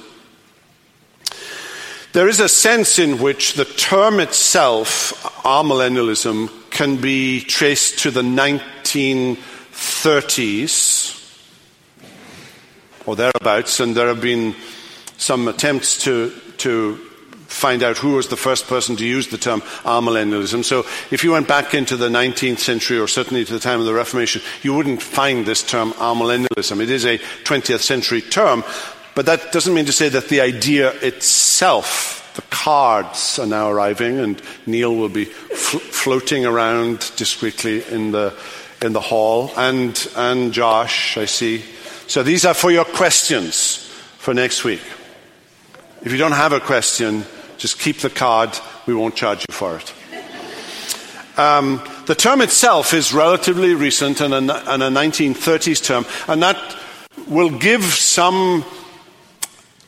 there 2.13 2.29
is 2.29 2.41
a 2.41 2.49
sense 2.49 2.99
in 2.99 3.19
which 3.19 3.55
the 3.55 3.65
term 3.65 4.21
itself, 4.21 5.15
amillennialism, 5.45 6.51
can 6.71 6.97
be 6.97 7.41
traced 7.41 8.01
to 8.01 8.11
the 8.11 8.21
1930s 8.23 11.19
or 13.07 13.17
thereabouts, 13.17 13.81
and 13.81 13.97
there 13.97 14.09
have 14.09 14.21
been 14.21 14.55
some 15.17 15.49
attempts 15.49 16.05
to, 16.05 16.31
to 16.59 17.01
find 17.53 17.83
out 17.83 17.99
who 17.99 18.13
was 18.13 18.29
the 18.29 18.37
first 18.37 18.67
person 18.67 18.97
to 18.97 19.07
use 19.07 19.29
the 19.29 19.39
term 19.39 19.61
amillennialism. 19.85 20.65
So 20.65 20.81
if 21.11 21.25
you 21.25 21.33
went 21.33 21.49
back 21.49 21.75
into 21.75 21.97
the 21.97 22.09
19th 22.09 22.59
century 22.59 22.99
or 22.99 23.09
certainly 23.09 23.45
to 23.45 23.53
the 23.53 23.59
time 23.59 23.81
of 23.81 23.87
the 23.87 23.95
Reformation, 23.95 24.43
you 24.63 24.75
wouldn't 24.75 25.03
find 25.03 25.47
this 25.47 25.63
term 25.63 25.93
amillennialism. 25.93 26.81
It 26.81 26.91
is 26.91 27.05
a 27.05 27.19
20th 27.19 27.81
century 27.81 28.21
term, 28.21 28.65
but 29.15 29.27
that 29.27 29.53
doesn't 29.53 29.75
mean 29.75 29.87
to 29.87 29.93
say 29.93 30.09
that 30.09 30.29
the 30.29 30.41
idea 30.41 30.93
itself, 31.01 32.33
the 32.35 32.43
cards 32.43 33.39
are 33.39 33.47
now 33.47 33.71
arriving, 33.71 34.19
and 34.19 34.41
Neil 34.67 34.95
will 34.95 35.09
be 35.09 35.27
fl- 35.27 35.79
floating 35.79 36.47
around 36.47 37.11
discreetly 37.17 37.85
in 37.85 38.13
the, 38.13 38.35
in 38.81 38.93
the 38.93 39.01
hall, 39.01 39.51
and, 39.57 40.09
and 40.17 40.53
Josh, 40.53 41.17
I 41.19 41.27
see. 41.27 41.63
So 42.07 42.23
these 42.23 42.45
are 42.45 42.55
for 42.55 42.71
your 42.71 42.85
questions 42.85 43.77
for 44.19 44.35
next 44.35 44.65
week. 44.65 44.83
If 46.03 46.11
you 46.11 46.19
don't 46.19 46.33
have 46.33 46.53
a 46.53 46.61
question, 46.61 47.25
just 47.59 47.79
keep 47.79 47.99
the 47.99 48.11
card, 48.11 48.59
we 48.87 48.95
won't 48.95 49.15
charge 49.15 49.45
you 49.49 49.55
for 49.55 49.77
it. 49.77 49.95
Um, 51.39 51.83
the 52.07 52.15
term 52.15 52.41
itself 52.41 52.93
is 52.93 53.15
relatively 53.15 53.75
recent 53.75 54.21
and 54.21 54.35
a, 54.35 54.73
and 54.73 54.83
a 54.83 54.89
1930s 54.89 55.85
term, 55.85 56.05
and 56.29 56.43
that 56.43 56.77
will 57.29 57.51
give 57.51 57.83
some 57.85 58.65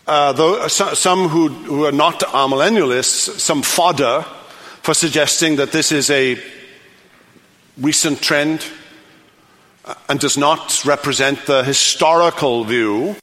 uh, 0.06 0.32
though, 0.32 0.68
some 0.68 1.28
who, 1.28 1.48
who, 1.48 1.84
are 1.86 1.92
not 1.92 2.20
amillennialists, 2.20 3.38
some 3.40 3.62
fodder 3.62 4.24
for 4.82 4.92
suggesting 4.92 5.56
that 5.56 5.72
this 5.72 5.92
is 5.92 6.10
a 6.10 6.38
recent 7.78 8.20
trend 8.20 8.64
uh, 9.84 9.94
and 10.08 10.20
does 10.20 10.36
not 10.36 10.84
represent 10.84 11.46
the 11.46 11.64
historical 11.64 12.64
view. 12.64 13.16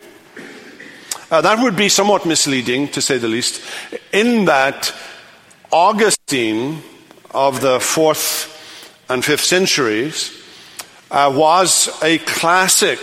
Uh, 1.29 1.41
that 1.41 1.61
would 1.61 1.75
be 1.75 1.87
somewhat 1.87 2.25
misleading, 2.25 2.87
to 2.87 3.01
say 3.01 3.17
the 3.17 3.27
least, 3.27 3.61
in 4.11 4.45
that 4.45 4.93
Augustine 5.71 6.81
of 7.29 7.61
the 7.61 7.79
fourth 7.79 8.47
and 9.07 9.23
fifth 9.23 9.43
centuries 9.43 10.37
uh, 11.11 11.31
was 11.33 11.89
a 12.01 12.17
classic 12.19 12.99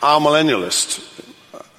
amillennialist. 0.00 1.11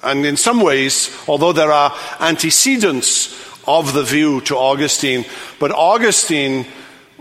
And 0.04 0.26
in 0.26 0.36
some 0.36 0.60
ways, 0.60 1.10
although 1.26 1.52
there 1.52 1.72
are 1.72 1.94
antecedents 2.20 3.40
of 3.66 3.92
the 3.92 4.02
view 4.02 4.40
to 4.42 4.56
Augustine, 4.56 5.24
but 5.58 5.70
Augustine 5.70 6.66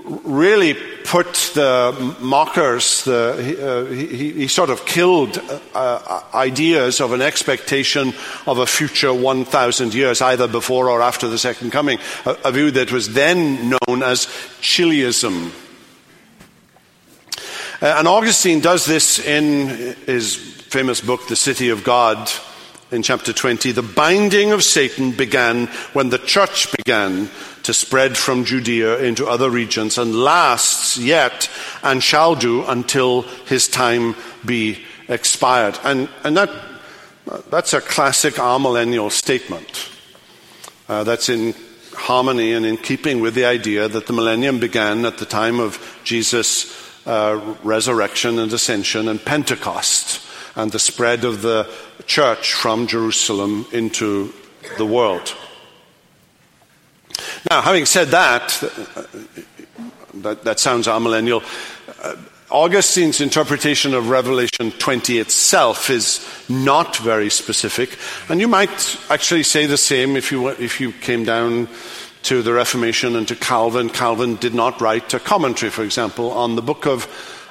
really 0.06 0.76
put 1.06 1.34
the 1.54 2.16
mockers, 2.20 3.04
the, 3.06 3.88
uh, 3.88 3.94
he, 3.94 4.32
he, 4.32 4.48
sort 4.48 4.70
of 4.70 4.86
killed 4.86 5.40
uh, 5.74 6.22
ideas 6.34 7.00
of 7.00 7.14
an 7.14 7.22
expectation 7.22 8.14
of 8.46 8.58
a 8.58 8.66
future 8.66 9.14
1,000 9.14 9.94
years, 9.94 10.22
either 10.22 10.48
before 10.48 10.90
or 10.90 11.02
after 11.02 11.28
the 11.28 11.38
Second 11.38 11.72
Coming, 11.72 12.00
a, 12.26 12.38
a 12.46 12.52
view 12.52 12.72
that 12.72 12.92
was 12.92 13.14
then 13.14 13.70
known 13.70 14.04
as 14.04 14.26
Chiliasm. 14.60 15.52
Uh, 17.82 17.96
and 17.98 18.08
Augustine 18.08 18.60
does 18.60 18.86
this 18.86 19.20
in 19.20 19.96
his 20.06 20.36
famous 20.36 21.02
book, 21.02 21.28
The 21.28 21.36
City 21.36 21.70
of 21.70 21.84
God 21.84 22.30
in 22.94 23.02
chapter 23.02 23.34
20, 23.34 23.72
the 23.72 23.82
binding 23.82 24.52
of 24.52 24.64
Satan 24.64 25.12
began 25.12 25.66
when 25.94 26.10
the 26.10 26.20
church 26.20 26.72
began 26.72 27.30
to 27.64 27.74
spread 27.74 28.16
from 28.16 28.46
Judea 28.46 29.00
into 29.00 29.26
other 29.26 29.50
regions 29.50 29.98
and 29.98 30.16
lasts 30.16 30.98
yet 30.98 31.50
and 31.82 32.04
shall 32.04 32.36
do 32.36 32.64
until 32.66 33.24
his 33.48 33.68
time 33.68 34.16
be 34.46 34.78
expired. 35.08 35.80
And, 35.84 36.08
and 36.24 36.38
that, 36.38 36.52
that's 37.50 37.74
a 37.74 37.82
classic 37.82 38.36
amillennial 38.36 39.12
statement. 39.12 39.90
Uh, 40.88 41.04
that's 41.04 41.30
in 41.30 41.56
harmony 41.94 42.54
and 42.54 42.66
in 42.66 42.78
keeping 42.78 43.22
with 43.22 43.34
the 43.34 43.46
idea 43.46 43.88
that 43.88 44.06
the 44.06 44.14
millennium 44.14 44.60
began 44.60 45.06
at 45.06 45.18
the 45.18 45.26
time 45.26 45.60
of 45.60 45.80
Jesus' 46.04 46.80
uh, 47.08 47.56
resurrection 47.64 48.38
and 48.38 48.54
ascension 48.54 49.08
and 49.08 49.24
Pentecost 49.24 50.22
and 50.56 50.72
the 50.72 50.80
spread 50.80 51.26
of 51.26 51.42
the 51.42 51.70
church 52.06 52.54
from 52.54 52.88
Jerusalem 52.88 53.66
into 53.72 54.34
the 54.78 54.86
world. 54.86 55.36
Now, 57.50 57.62
having 57.62 57.86
said 57.86 58.10
that, 58.10 58.50
that, 60.16 60.44
that 60.44 60.60
sounds 60.60 60.88
amillennial. 60.88 61.44
Uh, 62.02 62.16
Augustine's 62.52 63.20
interpretation 63.20 63.96
of 63.96 64.10
Revelation 64.10 64.72
20 64.72 65.18
itself 65.18 65.90
is 65.90 66.24
not 66.48 66.98
very 66.98 67.32
specific, 67.32 67.98
and 68.30 68.40
you 68.40 68.48
might 68.48 68.98
actually 69.10 69.42
say 69.42 69.66
the 69.66 69.78
same 69.78 70.16
if 70.16 70.32
you, 70.32 70.50
if 70.50 70.80
you 70.80 70.92
came 70.92 71.24
down 71.24 71.68
to 72.24 72.42
the 72.44 72.54
Reformation 72.54 73.16
and 73.16 73.28
to 73.28 73.36
Calvin. 73.36 73.90
Calvin 73.90 74.36
did 74.36 74.54
not 74.54 74.80
write 74.82 75.14
a 75.14 75.20
commentary, 75.20 75.72
for 75.72 75.84
example, 75.84 76.32
on 76.32 76.56
the 76.56 76.62
book 76.62 76.86
of 76.86 77.08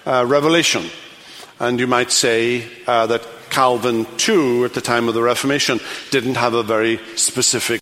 uh, 0.07 0.25
Revelation. 0.27 0.85
And 1.63 1.79
you 1.79 1.87
might 1.87 2.11
say 2.11 2.67
uh, 2.89 3.07
that 3.07 3.25
Calvin, 3.49 4.05
too, 4.17 4.65
at 4.65 4.75
the 4.75 4.81
time 4.81 5.07
of 5.07 5.15
the 5.15 5.23
Reformation, 5.23 5.79
didn't 6.11 6.35
have 6.35 6.55
a 6.55 6.65
very 6.65 6.99
specific 7.15 7.81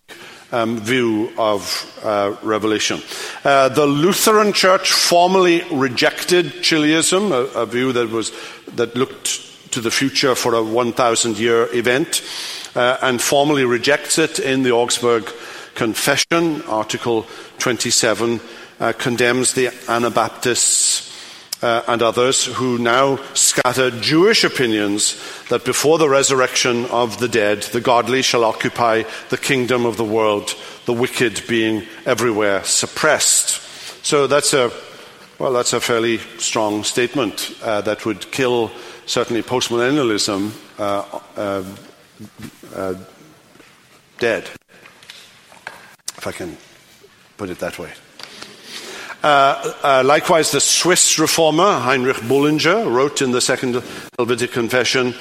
um, 0.51 0.77
view 0.77 1.31
of 1.35 1.99
uh, 2.03 2.35
Revelation. 2.43 3.01
Uh, 3.43 3.69
the 3.69 3.87
Lutheran 3.87 4.53
Church 4.53 4.91
formally 4.91 5.63
rejected 5.71 6.61
Chiliasm, 6.61 7.31
a, 7.31 7.61
a, 7.61 7.65
view 7.65 7.91
that, 7.91 8.11
was, 8.11 8.31
that 8.75 8.95
looked 8.95 9.71
to 9.71 9.81
the 9.81 9.89
future 9.89 10.35
for 10.35 10.53
a 10.53 10.61
1,000 10.61 11.39
year 11.39 11.67
event, 11.75 12.21
uh, 12.75 12.97
and 13.01 13.19
formally 13.19 13.65
rejects 13.65 14.19
it 14.19 14.37
in 14.37 14.61
the 14.61 14.73
Augsburg 14.73 15.27
Confession. 15.73 16.61
Article 16.67 17.25
27 17.57 18.39
uh, 18.79 18.93
condemns 18.93 19.55
the 19.55 19.69
Anabaptists 19.89 21.10
uh, 21.61 21.83
and 21.87 22.01
others 22.01 22.45
who 22.45 22.77
now 22.77 23.17
scatter 23.33 23.91
Jewish 23.91 24.43
opinions 24.43 25.21
that 25.49 25.65
before 25.65 25.97
the 25.97 26.09
resurrection 26.09 26.85
of 26.87 27.19
the 27.19 27.27
dead, 27.27 27.63
the 27.63 27.81
godly 27.81 28.21
shall 28.21 28.43
occupy 28.43 29.03
the 29.29 29.37
kingdom 29.37 29.85
of 29.85 29.97
the 29.97 30.05
world, 30.05 30.55
the 30.85 30.93
wicked 30.93 31.43
being 31.47 31.83
everywhere 32.05 32.63
suppressed. 32.63 33.61
So 34.03 34.27
that's 34.27 34.53
a, 34.53 34.71
well, 35.37 35.53
that's 35.53 35.73
a 35.73 35.79
fairly 35.79 36.17
strong 36.39 36.83
statement 36.83 37.55
uh, 37.63 37.81
that 37.81 38.05
would 38.05 38.31
kill 38.31 38.71
certainly 39.05 39.43
postmillennialism 39.43 40.51
uh, 40.79 41.19
uh, 41.37 41.63
uh 42.75 42.95
dead, 44.19 44.43
if 46.17 46.27
I 46.27 46.31
can 46.31 46.55
put 47.37 47.49
it 47.49 47.57
that 47.59 47.79
way. 47.79 47.91
Uh, 49.23 49.73
uh, 49.83 50.03
likewise, 50.03 50.51
the 50.51 50.59
Swiss 50.59 51.19
reformer 51.19 51.79
Heinrich 51.79 52.27
Bullinger 52.27 52.89
wrote 52.89 53.21
in 53.21 53.29
the 53.29 53.41
Second 53.41 53.83
Helvetic 54.17 54.51
Confession 54.51 55.13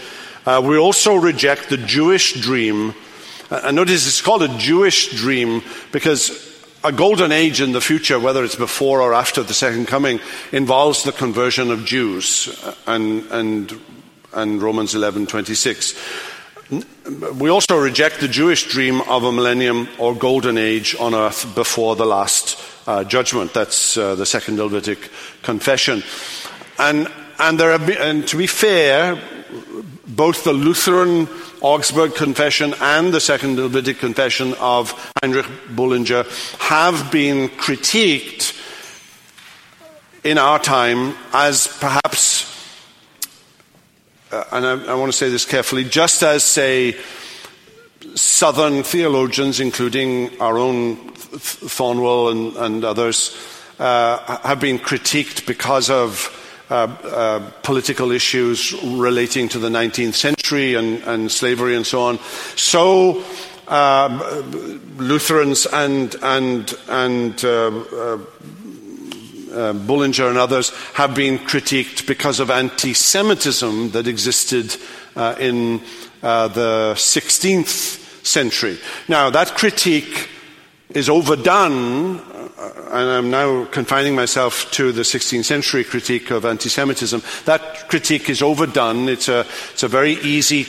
uh, 0.46 0.62
We 0.64 0.78
also 0.78 1.16
reject 1.16 1.68
the 1.68 1.76
Jewish 1.76 2.40
dream. 2.40 2.94
Uh, 3.50 3.60
and 3.64 3.76
notice 3.76 4.06
it's 4.06 4.22
called 4.22 4.42
a 4.42 4.56
Jewish 4.56 5.10
dream 5.10 5.62
because 5.92 6.48
a 6.82 6.92
golden 6.92 7.30
age 7.30 7.60
in 7.60 7.72
the 7.72 7.80
future, 7.82 8.18
whether 8.18 8.42
it's 8.42 8.56
before 8.56 9.02
or 9.02 9.12
after 9.12 9.42
the 9.42 9.52
second 9.52 9.86
coming, 9.86 10.18
involves 10.50 11.02
the 11.02 11.12
conversion 11.12 11.70
of 11.70 11.84
Jews 11.84 12.48
and, 12.86 13.26
and, 13.30 13.78
and 14.32 14.62
Romans 14.62 14.94
11:26. 14.94 15.94
We 17.38 17.50
also 17.50 17.76
reject 17.76 18.20
the 18.20 18.28
Jewish 18.28 18.68
dream 18.68 19.02
of 19.02 19.24
a 19.24 19.32
millennium 19.32 19.88
or 19.98 20.14
golden 20.14 20.56
age 20.56 20.96
on 20.98 21.14
earth 21.14 21.54
before 21.54 21.96
the 21.96 22.06
last 22.06 22.56
uh, 22.90 23.04
judgment. 23.04 23.54
That's 23.54 23.96
uh, 23.96 24.16
the 24.16 24.26
Second 24.26 24.56
Helvetic 24.56 25.10
Confession. 25.42 26.02
And, 26.78 27.08
and, 27.38 27.58
been, 27.58 27.98
and 27.98 28.26
to 28.28 28.36
be 28.36 28.48
fair, 28.48 29.16
both 30.08 30.42
the 30.42 30.52
Lutheran 30.52 31.28
Augsburg 31.60 32.14
Confession 32.14 32.74
and 32.80 33.12
the 33.12 33.20
Second 33.20 33.58
Helvetic 33.58 33.98
Confession 33.98 34.54
of 34.58 34.90
Heinrich 35.22 35.46
Bullinger 35.70 36.24
have 36.58 37.12
been 37.12 37.48
critiqued 37.50 38.56
in 40.24 40.36
our 40.36 40.58
time 40.58 41.14
as 41.32 41.68
perhaps, 41.78 42.44
uh, 44.32 44.44
and 44.52 44.66
I, 44.66 44.92
I 44.92 44.94
want 44.94 45.12
to 45.12 45.16
say 45.16 45.30
this 45.30 45.44
carefully, 45.44 45.84
just 45.84 46.22
as, 46.22 46.42
say, 46.42 46.96
Southern 48.14 48.82
theologians, 48.82 49.60
including 49.60 50.40
our 50.40 50.58
own 50.58 50.96
Thornwell 51.14 52.30
and, 52.30 52.56
and 52.56 52.84
others, 52.84 53.36
uh, 53.78 54.38
have 54.42 54.60
been 54.60 54.78
critiqued 54.78 55.46
because 55.46 55.90
of 55.90 56.36
uh, 56.70 56.74
uh, 57.02 57.50
political 57.62 58.12
issues 58.12 58.72
relating 58.82 59.48
to 59.48 59.58
the 59.58 59.68
19th 59.68 60.14
century 60.14 60.74
and, 60.74 61.02
and 61.02 61.30
slavery 61.30 61.74
and 61.74 61.86
so 61.86 62.02
on. 62.02 62.18
So 62.56 63.24
um, 63.66 64.20
Lutherans 64.96 65.66
and, 65.66 66.14
and, 66.22 66.74
and 66.88 67.44
uh, 67.44 67.68
uh, 67.68 68.18
uh, 69.52 69.72
Bullinger 69.72 70.28
and 70.28 70.38
others 70.38 70.70
have 70.94 71.14
been 71.14 71.38
critiqued 71.38 72.06
because 72.06 72.38
of 72.38 72.50
anti 72.50 72.92
Semitism 72.92 73.90
that 73.90 74.06
existed 74.06 74.76
in 75.40 75.80
the 76.20 76.94
16th 76.96 78.26
century. 78.26 78.78
Now, 79.08 79.30
that 79.30 79.56
critique 79.56 80.28
is 80.90 81.08
overdone, 81.08 82.18
uh, 82.18 82.48
and 82.90 83.10
I'm 83.10 83.30
now 83.30 83.64
confining 83.66 84.14
myself 84.14 84.70
to 84.72 84.92
the 84.92 85.02
16th 85.02 85.44
century 85.44 85.84
critique 85.84 86.30
of 86.30 86.44
anti 86.44 86.68
Semitism. 86.68 87.22
That 87.44 87.88
critique 87.88 88.28
is 88.28 88.42
overdone. 88.42 89.08
It's 89.08 89.28
a, 89.28 89.46
it's 89.72 89.82
a 89.82 89.88
very 89.88 90.14
easy 90.14 90.66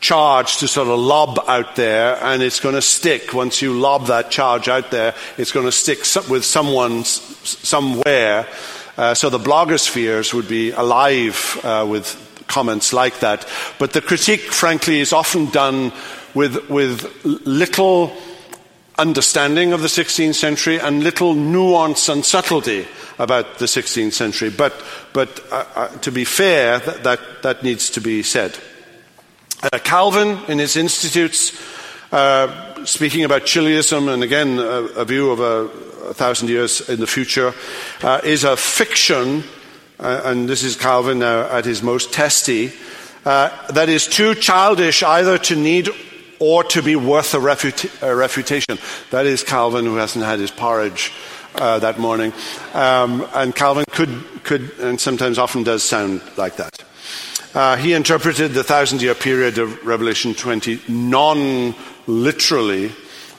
charge 0.00 0.58
to 0.58 0.68
sort 0.68 0.88
of 0.88 0.98
lob 0.98 1.40
out 1.48 1.74
there, 1.76 2.22
and 2.22 2.42
it's 2.42 2.60
going 2.60 2.74
to 2.74 2.82
stick. 2.82 3.32
Once 3.32 3.62
you 3.62 3.72
lob 3.72 4.06
that 4.06 4.30
charge 4.30 4.68
out 4.68 4.90
there, 4.90 5.14
it's 5.38 5.52
going 5.52 5.66
to 5.66 5.72
stick 5.72 6.00
with 6.28 6.44
someone 6.44 7.04
somewhere. 7.04 8.46
Uh, 8.96 9.14
so 9.14 9.30
the 9.30 9.38
blogospheres 9.38 10.32
would 10.32 10.48
be 10.48 10.70
alive 10.70 11.58
uh, 11.64 11.86
with 11.88 12.22
comments 12.46 12.92
like 12.92 13.20
that. 13.20 13.46
But 13.78 13.92
the 13.92 14.00
critique, 14.00 14.52
frankly, 14.52 15.00
is 15.00 15.12
often 15.12 15.46
done 15.50 15.92
with, 16.34 16.68
with 16.70 17.24
little 17.24 18.16
understanding 18.98 19.72
of 19.72 19.82
the 19.82 19.88
16th 19.88 20.34
century 20.34 20.80
and 20.80 21.02
little 21.02 21.34
nuance 21.34 22.08
and 22.08 22.24
subtlety 22.24 22.86
about 23.18 23.58
the 23.58 23.66
16th 23.66 24.12
century. 24.12 24.50
But, 24.50 24.74
but 25.12 25.40
uh, 25.50 25.64
uh, 25.74 25.88
to 25.98 26.12
be 26.12 26.24
fair, 26.24 26.78
that, 26.78 27.04
that, 27.04 27.20
that, 27.42 27.62
needs 27.62 27.90
to 27.90 28.00
be 28.00 28.22
said. 28.22 28.56
Uh, 29.62 29.78
Calvin, 29.78 30.38
in 30.48 30.58
his 30.58 30.76
Institutes, 30.76 31.58
uh, 32.12 32.84
speaking 32.84 33.24
about 33.24 33.46
Chiliasm, 33.46 34.08
and 34.08 34.22
again, 34.22 34.58
a, 34.58 35.00
a 35.00 35.04
view 35.04 35.30
of 35.30 35.40
a, 35.40 36.08
a, 36.08 36.14
thousand 36.14 36.48
years 36.48 36.88
in 36.88 37.00
the 37.00 37.06
future, 37.06 37.54
uh, 38.02 38.20
is 38.22 38.44
a 38.44 38.56
fiction, 38.56 39.42
uh, 39.98 40.22
and 40.24 40.48
this 40.48 40.62
is 40.62 40.76
Calvin 40.76 41.18
now 41.18 41.48
at 41.48 41.64
his 41.64 41.82
most 41.82 42.12
testy, 42.12 42.72
that 43.24 43.88
is 43.88 44.06
too 44.06 44.34
childish 44.34 45.02
either 45.02 45.38
to 45.38 45.56
need 45.56 45.88
or 46.38 46.64
to 46.64 46.82
be 46.82 46.96
worth 46.96 47.34
a, 47.34 47.38
a 48.06 48.14
refutation. 48.14 48.78
That 49.10 49.26
is 49.26 49.42
Calvin, 49.42 49.84
who 49.84 49.96
hasn't 49.96 50.24
had 50.24 50.38
his 50.38 50.50
porridge 50.50 51.12
uh, 51.54 51.78
that 51.78 51.98
morning. 51.98 52.32
Um, 52.74 53.26
and 53.34 53.54
Calvin 53.54 53.84
could, 53.90 54.22
could, 54.42 54.78
and 54.78 55.00
sometimes 55.00 55.38
often 55.38 55.62
does 55.62 55.82
sound 55.82 56.20
like 56.36 56.56
that. 56.56 56.84
Uh, 57.54 57.76
he 57.76 57.94
interpreted 57.94 58.52
the 58.52 58.64
thousand 58.64 59.00
year 59.00 59.14
period 59.14 59.58
of 59.58 59.84
Revelation 59.84 60.34
20 60.34 60.80
non 60.88 61.74
literally, 62.06 62.92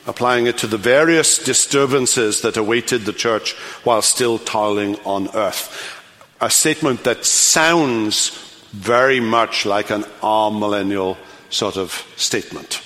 applying 0.08 0.48
it 0.48 0.58
to 0.58 0.68
the 0.68 0.78
various 0.78 1.38
disturbances 1.38 2.42
that 2.42 2.58
awaited 2.58 3.02
the 3.02 3.14
church 3.14 3.54
while 3.84 4.02
still 4.02 4.40
toiling 4.40 4.96
on 5.06 5.30
earth. 5.36 5.97
A 6.40 6.50
statement 6.52 7.04
that 7.04 7.26
sounds 7.26 8.30
very 8.72 9.20
much 9.20 9.66
like 9.66 9.90
an 9.90 10.04
amillennial 10.22 11.18
sort 11.50 11.78
of 11.78 12.06
statement. 12.16 12.82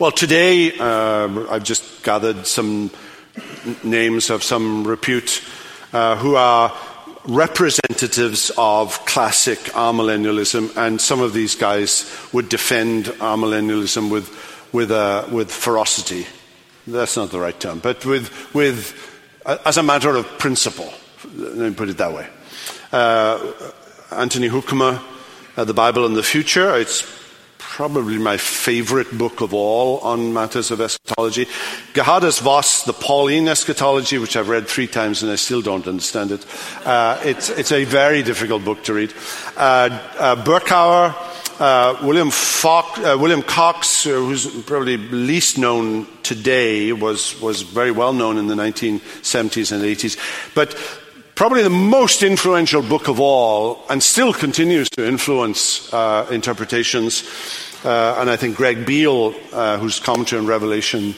Well, 0.00 0.10
today 0.10 0.76
uh, 0.76 1.46
I've 1.48 1.62
just 1.62 2.02
gathered 2.02 2.48
some 2.48 2.90
names 3.84 4.28
of 4.30 4.42
some 4.42 4.84
repute 4.84 5.40
uh, 5.92 6.16
who 6.16 6.34
are 6.34 6.76
representatives 7.26 8.50
of 8.58 9.06
classic 9.06 9.58
amillennialism, 9.74 10.76
and 10.76 11.00
some 11.00 11.20
of 11.20 11.32
these 11.32 11.54
guys 11.54 12.10
would 12.32 12.48
defend 12.48 13.04
amillennialism 13.04 14.10
with, 14.10 14.28
with, 14.72 14.90
uh, 14.90 15.28
with 15.30 15.50
ferocity. 15.50 16.26
That's 16.88 17.16
not 17.16 17.30
the 17.30 17.38
right 17.38 17.58
term, 17.58 17.78
but 17.78 18.04
with, 18.04 18.52
with, 18.52 18.94
uh, 19.46 19.58
as 19.64 19.76
a 19.76 19.82
matter 19.84 20.16
of 20.16 20.26
principle. 20.38 20.92
Let 21.36 21.56
me 21.56 21.74
put 21.74 21.88
it 21.88 21.96
that 21.98 22.12
way. 22.12 22.28
Uh, 22.92 23.52
Anthony 24.10 24.48
Hoekema, 24.48 25.02
uh, 25.56 25.64
The 25.64 25.74
Bible 25.74 26.06
and 26.06 26.16
the 26.16 26.22
Future, 26.22 26.76
it's 26.76 27.02
probably 27.58 28.18
my 28.18 28.36
favorite 28.36 29.18
book 29.18 29.40
of 29.40 29.52
all 29.52 29.98
on 29.98 30.32
matters 30.32 30.70
of 30.70 30.80
eschatology. 30.80 31.46
Geerhardus 31.92 32.40
Vos, 32.40 32.84
the 32.84 32.92
Pauline 32.92 33.48
eschatology, 33.48 34.18
which 34.18 34.36
I've 34.36 34.48
read 34.48 34.68
three 34.68 34.86
times 34.86 35.24
and 35.24 35.32
I 35.32 35.34
still 35.34 35.60
don't 35.60 35.88
understand 35.88 36.30
it. 36.30 36.46
Uh, 36.86 37.20
it's, 37.24 37.50
it's, 37.50 37.72
a 37.72 37.84
very 37.84 38.22
difficult 38.22 38.64
book 38.64 38.84
to 38.84 38.94
read. 38.94 39.12
Uh, 39.56 39.88
uh, 40.18 40.44
Berkouwer, 40.44 41.16
uh, 41.58 41.98
William, 42.02 42.30
uh, 42.30 43.16
William 43.18 43.42
Cox, 43.42 44.06
uh, 44.06 44.10
who's 44.10 44.46
probably 44.62 44.96
least 44.96 45.58
known 45.58 46.06
today, 46.22 46.92
was, 46.92 47.40
was 47.40 47.62
very 47.62 47.90
well 47.90 48.12
known 48.12 48.38
in 48.38 48.46
the 48.46 48.54
1970s 48.54 49.72
and 49.72 49.82
80s. 49.82 50.16
But 50.54 50.76
probably 51.34 51.62
the 51.62 51.70
most 51.70 52.22
influential 52.22 52.82
book 52.82 53.08
of 53.08 53.18
all, 53.18 53.84
and 53.90 54.02
still 54.02 54.32
continues 54.32 54.88
to 54.90 55.06
influence 55.06 55.92
uh, 55.92 56.26
interpretations. 56.30 57.28
Uh, 57.84 58.16
and 58.18 58.30
I 58.30 58.36
think 58.36 58.56
Greg 58.56 58.86
Beale, 58.86 59.34
uh, 59.52 59.78
whose 59.78 60.00
commentary 60.00 60.40
on 60.40 60.46
Revelation, 60.46 61.14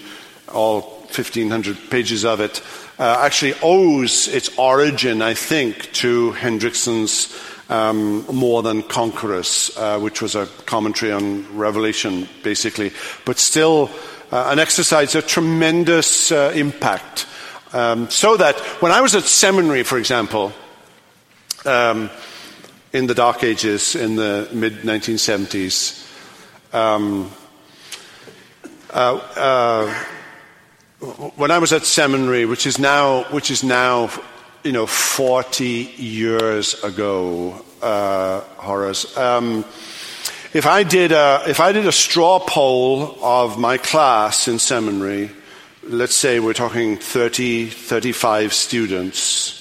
all 0.53 0.81
1,500 0.81 1.91
pages 1.91 2.25
of 2.25 2.41
it, 2.41 2.63
uh, 2.99 3.19
actually 3.21 3.55
owes 3.63 4.27
its 4.29 4.57
origin, 4.59 5.21
I 5.21 5.35
think, 5.35 5.93
to 5.95 6.33
Hendriksen's 6.33 7.37
um, 7.69 8.25
More 8.33 8.63
Than 8.63 8.83
Conquerors, 8.83 9.71
uh, 9.77 9.99
which 9.99 10.23
was 10.23 10.35
a 10.35 10.47
commentary 10.65 11.13
on 11.13 11.57
Revelation, 11.57 12.27
basically. 12.43 12.93
But 13.27 13.39
still, 13.39 13.91
uh, 14.33 14.49
an 14.51 14.59
exercise 14.59 15.15
of 15.15 15.27
tremendous 15.27 16.33
impact 16.33 17.27
um, 17.73 18.11
so 18.11 18.37
that 18.37 18.59
when 18.81 18.93
I 18.93 19.01
was 19.01 19.15
at 19.15 19.25
seminary, 19.25 19.83
for 19.83 19.99
example, 19.99 20.53
um, 21.65 22.11
in 22.93 23.07
the 23.07 23.15
Dark 23.15 23.43
Ages, 23.45 23.95
in 23.95 24.17
the 24.17 24.49
mid 24.53 24.83
1970s, 24.83 26.03
um, 26.73 27.31
uh, 28.91 29.17
uh, 29.37 29.95
when 31.37 31.51
I 31.51 31.59
was 31.59 31.73
at 31.73 31.85
seminary, 31.85 32.47
which 32.47 32.67
is 32.67 32.79
now, 32.79 33.25
which 33.25 33.51
is 33.51 33.63
now 33.63 34.11
you 34.67 34.73
know, 34.73 34.87
40 34.87 35.65
years 35.65 36.83
ago, 36.83 37.65
uh, 37.83 38.41
Horace. 38.57 39.17
Um, 39.17 39.65
if 40.53 40.67
I 40.67 40.83
did 40.83 41.13
a, 41.13 41.45
if 41.47 41.61
I 41.61 41.73
did 41.73 41.87
a 41.87 41.93
straw 41.93 42.41
poll 42.41 43.17
of 43.23 43.59
my 43.59 43.79
class 43.79 44.49
in 44.49 44.59
seminary, 44.59 45.31
let's 45.89 46.15
say 46.15 46.41
we're 46.41 46.53
talking 46.53 46.97
30, 46.97 47.67
35 47.67 48.53
students, 48.53 49.57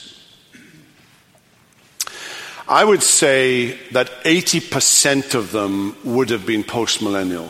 I 2.67 2.83
would 2.83 3.03
say 3.03 3.77
that 3.91 4.09
80% 4.23 5.35
of 5.35 5.51
them 5.51 5.95
would 6.03 6.31
have 6.31 6.45
been 6.45 6.63
postmillennial. 6.63 7.49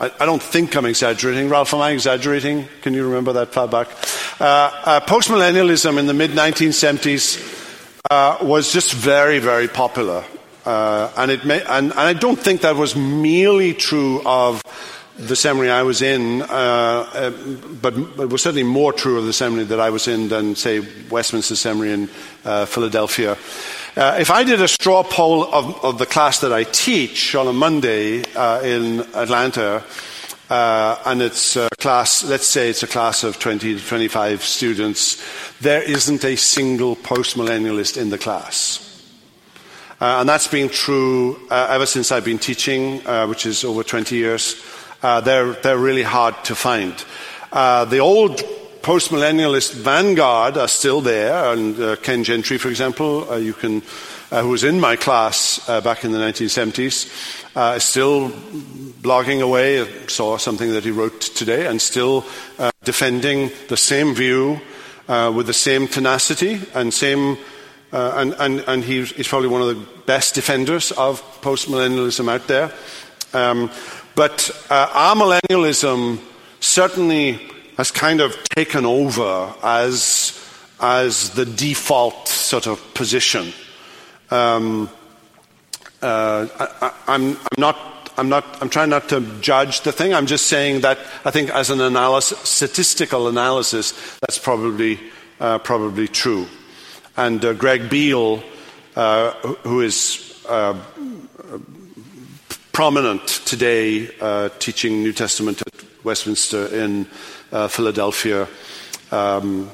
I, 0.00 0.10
I 0.18 0.26
don't 0.26 0.42
think 0.42 0.76
I'm 0.76 0.86
exaggerating. 0.86 1.48
Ralph, 1.48 1.72
am 1.74 1.80
I 1.80 1.90
exaggerating? 1.90 2.66
Can 2.82 2.94
you 2.94 3.06
remember 3.06 3.32
that 3.34 3.52
far 3.52 3.68
back? 3.68 3.88
Uh, 4.40 4.70
uh, 4.84 5.00
postmillennialism 5.00 5.98
in 5.98 6.06
the 6.06 6.14
mid 6.14 6.32
1970s 6.32 7.56
uh, 8.10 8.38
was 8.42 8.72
just 8.72 8.92
very, 8.92 9.38
very 9.38 9.68
popular. 9.68 10.24
Uh, 10.64 11.10
and, 11.16 11.30
it 11.30 11.44
may, 11.44 11.62
and, 11.62 11.92
and 11.92 12.00
I 12.00 12.12
don't 12.12 12.38
think 12.38 12.62
that 12.62 12.76
was 12.76 12.96
merely 12.96 13.74
true 13.74 14.22
of 14.26 14.60
the 15.18 15.34
seminary 15.34 15.70
I 15.70 15.82
was 15.82 16.00
in, 16.00 16.42
uh, 16.42 16.44
uh, 16.46 17.30
but 17.82 17.94
it 17.96 18.30
was 18.30 18.42
certainly 18.42 18.62
more 18.62 18.92
true 18.92 19.18
of 19.18 19.24
the 19.24 19.32
seminary 19.32 19.66
that 19.66 19.80
I 19.80 19.90
was 19.90 20.06
in 20.06 20.28
than, 20.28 20.54
say, 20.54 20.80
Westminster 21.10 21.56
Seminary 21.56 21.92
in 21.92 22.10
uh, 22.44 22.66
Philadelphia. 22.66 23.36
Uh, 23.96 24.16
if 24.20 24.30
I 24.30 24.44
did 24.44 24.62
a 24.62 24.68
straw 24.68 25.02
poll 25.02 25.44
of, 25.52 25.84
of, 25.84 25.98
the 25.98 26.06
class 26.06 26.38
that 26.40 26.52
I 26.52 26.62
teach 26.62 27.34
on 27.34 27.48
a 27.48 27.52
Monday 27.52 28.22
uh, 28.34 28.60
in 28.62 29.00
Atlanta, 29.14 29.82
uh, 30.50 31.02
and 31.04 31.20
it's 31.20 31.56
a 31.56 31.68
class, 31.78 32.22
let's 32.22 32.46
say 32.46 32.70
it's 32.70 32.84
a 32.84 32.86
class 32.86 33.24
of 33.24 33.40
20 33.40 33.74
to 33.74 33.84
25 33.84 34.44
students, 34.44 35.20
there 35.60 35.82
isn't 35.82 36.24
a 36.24 36.36
single 36.36 36.94
postmillennialist 36.94 38.00
in 38.00 38.10
the 38.10 38.18
class. 38.18 38.84
And 40.00 40.28
that's 40.28 40.46
been 40.46 40.68
true 40.68 41.40
ever 41.50 41.84
since 41.84 42.12
I've 42.12 42.24
been 42.24 42.38
teaching, 42.38 42.98
which 43.28 43.46
is 43.46 43.64
over 43.64 43.82
20 43.82 44.14
years. 44.14 44.54
Uh, 45.00 45.20
they're, 45.20 45.52
they're 45.52 45.78
really 45.78 46.02
hard 46.02 46.34
to 46.44 46.54
find. 46.54 47.04
Uh, 47.52 47.84
the 47.84 47.98
old 47.98 48.38
postmillennialist 48.82 49.74
vanguard 49.74 50.56
are 50.56 50.66
still 50.66 51.00
there, 51.00 51.52
and 51.52 51.78
uh, 51.78 51.96
Ken 51.96 52.24
Gentry, 52.24 52.58
for 52.58 52.68
example, 52.68 53.30
uh, 53.30 53.36
you 53.36 53.52
can, 53.52 53.82
uh, 54.32 54.42
who 54.42 54.48
was 54.48 54.64
in 54.64 54.80
my 54.80 54.96
class 54.96 55.64
back 55.84 56.04
in 56.04 56.10
the 56.10 56.18
1970s, 56.18 57.76
is 57.76 57.84
still 57.84 58.30
blogging 59.00 59.40
away. 59.40 59.86
Saw 60.08 60.36
something 60.36 60.72
that 60.72 60.84
he 60.84 60.90
wrote 60.90 61.20
today, 61.20 61.66
and 61.66 61.80
still 61.80 62.24
defending 62.82 63.50
the 63.68 63.76
same 63.76 64.14
view 64.14 64.60
with 65.08 65.46
the 65.46 65.54
same 65.54 65.86
tenacity 65.86 66.60
and 66.74 66.92
same. 66.92 67.38
and, 67.92 68.34
and, 68.38 68.60
and 68.66 68.84
he's, 68.84 69.12
he's, 69.12 69.28
probably 69.28 69.48
one 69.48 69.62
of 69.62 69.68
the 69.68 69.86
best 70.06 70.34
defenders 70.34 70.92
of 70.92 71.22
postmillennialism 71.40 72.28
out 72.28 72.46
there. 72.48 72.72
Um, 73.32 73.70
but 74.18 74.50
uh, 74.68 75.14
amillennialism 75.14 76.18
certainly 76.58 77.38
has 77.76 77.92
kind 77.92 78.20
of 78.20 78.36
taken 78.48 78.84
over 78.84 79.54
as, 79.62 80.36
as 80.80 81.30
the 81.34 81.46
default 81.46 82.26
sort 82.26 82.66
of 82.66 82.82
position. 82.94 83.52
Um, 84.32 84.90
uh, 86.02 86.48
I, 87.06 87.14
am 87.14 87.38
not. 87.58 87.78
I'm 88.16 88.28
not. 88.28 88.44
I'm 88.60 88.68
trying 88.68 88.90
not 88.90 89.08
to 89.10 89.20
judge 89.40 89.82
the 89.82 89.92
thing. 89.92 90.12
I'm 90.12 90.26
just 90.26 90.48
saying 90.48 90.80
that 90.80 90.98
I 91.24 91.30
think, 91.30 91.50
as 91.50 91.70
an 91.70 91.80
analysis, 91.80 92.40
statistical 92.40 93.28
analysis, 93.28 93.92
that's 94.18 94.38
probably 94.38 94.98
uh, 95.38 95.58
probably 95.58 96.08
true. 96.08 96.48
And 97.16 97.44
uh, 97.44 97.52
Greg 97.52 97.88
Beale, 97.88 98.42
uh, 98.96 99.30
who 99.62 99.80
is 99.80 100.42
uh, 100.48 100.74
prominent 102.78 103.26
today 103.44 104.08
uh, 104.20 104.48
teaching 104.60 105.02
New 105.02 105.12
Testament 105.12 105.60
at 105.62 105.74
Westminster 106.04 106.68
in 106.68 107.08
uh, 107.50 107.66
Philadelphia. 107.66 108.46
Um, 109.10 109.68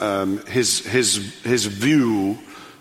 um, 0.00 0.44
his, 0.46 0.80
his, 0.80 1.40
his 1.44 1.66
view 1.66 2.36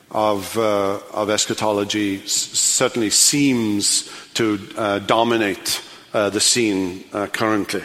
of, 0.10 0.58
uh, 0.58 0.98
of 1.14 1.30
eschatology 1.30 2.24
s- 2.24 2.32
certainly 2.32 3.12
seems 3.12 4.10
to 4.34 4.58
uh, 4.78 4.98
dominate 4.98 5.80
uh, 6.12 6.32
the 6.32 6.40
scene 6.40 7.04
uh, 7.14 7.28
currently. 7.28 7.84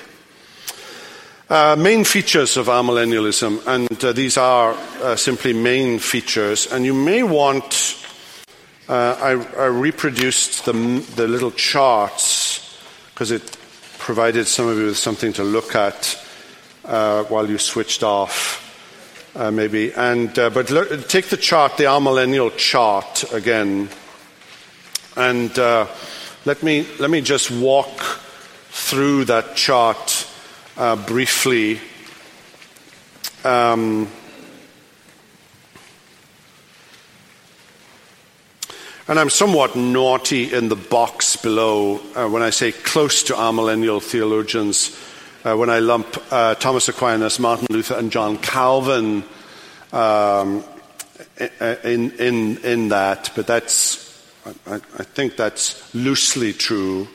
main 1.76 2.04
features 2.04 2.56
of 2.56 2.68
amillennialism, 2.68 3.60
and 3.66 3.86
these 4.16 4.38
are 4.38 4.74
simply 5.18 5.52
main 5.52 5.98
features, 5.98 6.72
and 6.72 6.86
you 6.86 6.94
may 6.94 7.22
want 7.22 8.02
uh, 8.88 9.16
I, 9.20 9.62
I, 9.62 9.66
reproduced 9.66 10.64
the, 10.64 10.72
the 11.16 11.26
little 11.26 11.50
charts 11.50 12.78
because 13.12 13.32
it 13.32 13.56
provided 13.98 14.46
some 14.46 14.68
of 14.68 14.78
you 14.78 14.86
with 14.86 14.96
something 14.96 15.32
to 15.32 15.42
look 15.42 15.74
at 15.74 16.22
uh, 16.84 17.24
while 17.24 17.50
you 17.50 17.58
switched 17.58 18.04
off, 18.04 18.62
uh, 19.34 19.50
maybe. 19.50 19.92
And, 19.92 20.38
uh, 20.38 20.50
but 20.50 20.70
look, 20.70 21.08
take 21.08 21.26
the 21.26 21.36
chart, 21.36 21.76
the 21.76 21.84
amillennial 21.84 22.56
chart 22.56 23.24
again, 23.32 23.88
and 25.16 25.58
uh, 25.58 25.88
let, 26.44 26.62
me, 26.62 26.86
let 27.00 27.10
me 27.10 27.22
just 27.22 27.50
walk 27.50 28.00
through 28.68 29.24
that 29.24 29.56
chart 29.56 30.28
uh, 30.76 30.94
briefly. 30.94 31.80
Um, 33.42 34.08
And 39.08 39.20
I'm 39.20 39.30
somewhat 39.30 39.76
naughty 39.76 40.52
in 40.52 40.68
the 40.68 40.74
box 40.74 41.36
below 41.36 42.00
uh, 42.16 42.28
when 42.28 42.42
I 42.42 42.50
say 42.50 42.72
close 42.72 43.22
to 43.24 43.34
amillennial 43.34 44.02
theologians, 44.02 45.00
uh, 45.44 45.54
when 45.54 45.70
I 45.70 45.78
lump 45.78 46.08
uh, 46.32 46.56
Thomas 46.56 46.88
Aquinas, 46.88 47.38
Martin 47.38 47.68
Luther, 47.70 47.94
and 47.94 48.10
John 48.10 48.36
Calvin 48.36 49.22
um, 49.92 50.64
in, 51.38 52.10
in, 52.18 52.56
in 52.64 52.88
that, 52.88 53.30
but 53.36 53.46
that's, 53.46 54.26
I, 54.66 54.74
I 54.74 55.04
think 55.04 55.36
that's 55.36 55.94
loosely 55.94 56.52
true. 56.52 57.06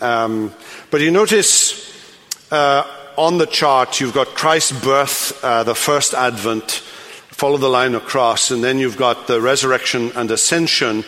Um, 0.00 0.54
but 0.92 1.00
you 1.00 1.10
notice 1.10 1.92
uh, 2.52 2.84
on 3.16 3.38
the 3.38 3.46
chart 3.46 4.00
you've 4.00 4.14
got 4.14 4.28
Christ's 4.28 4.80
birth, 4.84 5.42
uh, 5.42 5.64
the 5.64 5.74
first 5.74 6.14
advent, 6.14 6.80
follow 7.38 7.56
the 7.56 7.68
line 7.68 7.94
across, 7.94 8.50
and 8.50 8.64
then 8.64 8.80
you've 8.80 8.96
got 8.96 9.28
the 9.28 9.40
resurrection 9.40 10.10
and 10.16 10.28
ascension, 10.32 11.04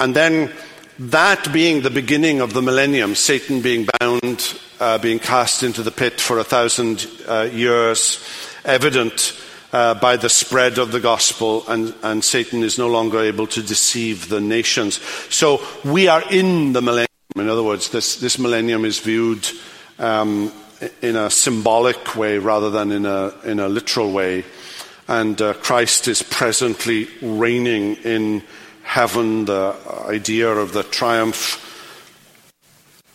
and 0.00 0.14
then 0.14 0.52
that 0.98 1.52
being 1.52 1.82
the 1.82 1.90
beginning 1.90 2.40
of 2.40 2.52
the 2.52 2.60
millennium, 2.60 3.14
Satan 3.14 3.60
being 3.60 3.86
bound, 4.00 4.58
uh, 4.80 4.98
being 4.98 5.20
cast 5.20 5.62
into 5.62 5.84
the 5.84 5.92
pit 5.92 6.20
for 6.20 6.38
a 6.38 6.44
thousand 6.44 7.06
uh, 7.28 7.48
years, 7.52 8.18
evident 8.64 9.40
uh, 9.72 9.94
by 9.94 10.16
the 10.16 10.28
spread 10.28 10.78
of 10.78 10.90
the 10.90 10.98
gospel, 10.98 11.64
and, 11.68 11.94
and 12.02 12.24
Satan 12.24 12.64
is 12.64 12.76
no 12.76 12.88
longer 12.88 13.20
able 13.20 13.46
to 13.46 13.62
deceive 13.62 14.28
the 14.28 14.40
nations. 14.40 15.00
So 15.30 15.62
we 15.84 16.08
are 16.08 16.24
in 16.32 16.72
the 16.72 16.82
millennium. 16.82 17.06
In 17.36 17.48
other 17.48 17.62
words, 17.62 17.90
this, 17.90 18.16
this 18.16 18.40
millennium 18.40 18.84
is 18.84 18.98
viewed 18.98 19.48
um, 20.00 20.52
in 21.00 21.14
a 21.14 21.30
symbolic 21.30 22.16
way 22.16 22.38
rather 22.38 22.70
than 22.70 22.90
in 22.90 23.06
a, 23.06 23.32
in 23.44 23.60
a 23.60 23.68
literal 23.68 24.10
way 24.10 24.44
and 25.08 25.40
uh, 25.40 25.54
Christ 25.54 26.08
is 26.08 26.22
presently 26.22 27.08
reigning 27.20 27.96
in 27.96 28.42
heaven, 28.82 29.44
the 29.44 29.76
idea 30.06 30.48
of 30.48 30.72
the 30.72 30.82
triumph 30.82 31.60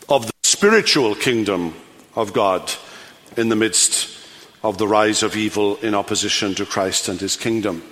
of 0.09 0.25
the 0.25 0.33
spiritual 0.43 1.15
kingdom 1.15 1.75
of 2.15 2.33
God 2.33 2.71
in 3.37 3.49
the 3.49 3.55
midst 3.55 4.17
of 4.63 4.77
the 4.77 4.87
rise 4.87 5.23
of 5.23 5.35
evil 5.35 5.77
in 5.77 5.95
opposition 5.95 6.55
to 6.55 6.65
Christ 6.65 7.07
and 7.07 7.19
his 7.19 7.37
kingdom. 7.37 7.83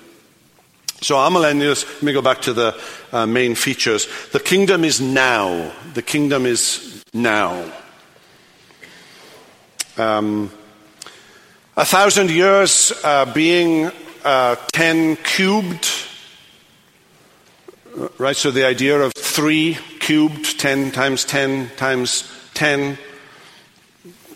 So, 1.00 1.16
amillennials, 1.16 1.86
let 1.86 2.04
me 2.04 2.14
go 2.14 2.24
back 2.24 2.42
to 2.42 2.54
the 2.54 2.82
uh, 3.12 3.28
main 3.28 3.54
features. 3.54 4.08
The 4.32 4.40
kingdom 4.40 4.84
is 4.84 5.00
now. 5.00 5.72
The 5.94 6.02
kingdom 6.02 6.48
is 6.48 7.04
now. 7.14 7.72
Um, 9.96 10.52
a 11.78 11.86
thousand 11.86 12.32
years 12.32 12.92
uh, 13.04 13.32
being 13.32 13.92
uh, 14.26 14.56
10 14.74 15.16
cubed, 15.18 15.88
right? 18.18 18.36
So 18.36 18.50
the 18.50 18.66
idea 18.66 19.00
of 19.00 19.14
3 19.16 19.78
cubed, 20.00 20.60
10 20.60 20.90
times 20.92 21.24
10 21.24 21.70
times 21.78 22.28
10, 22.56 22.98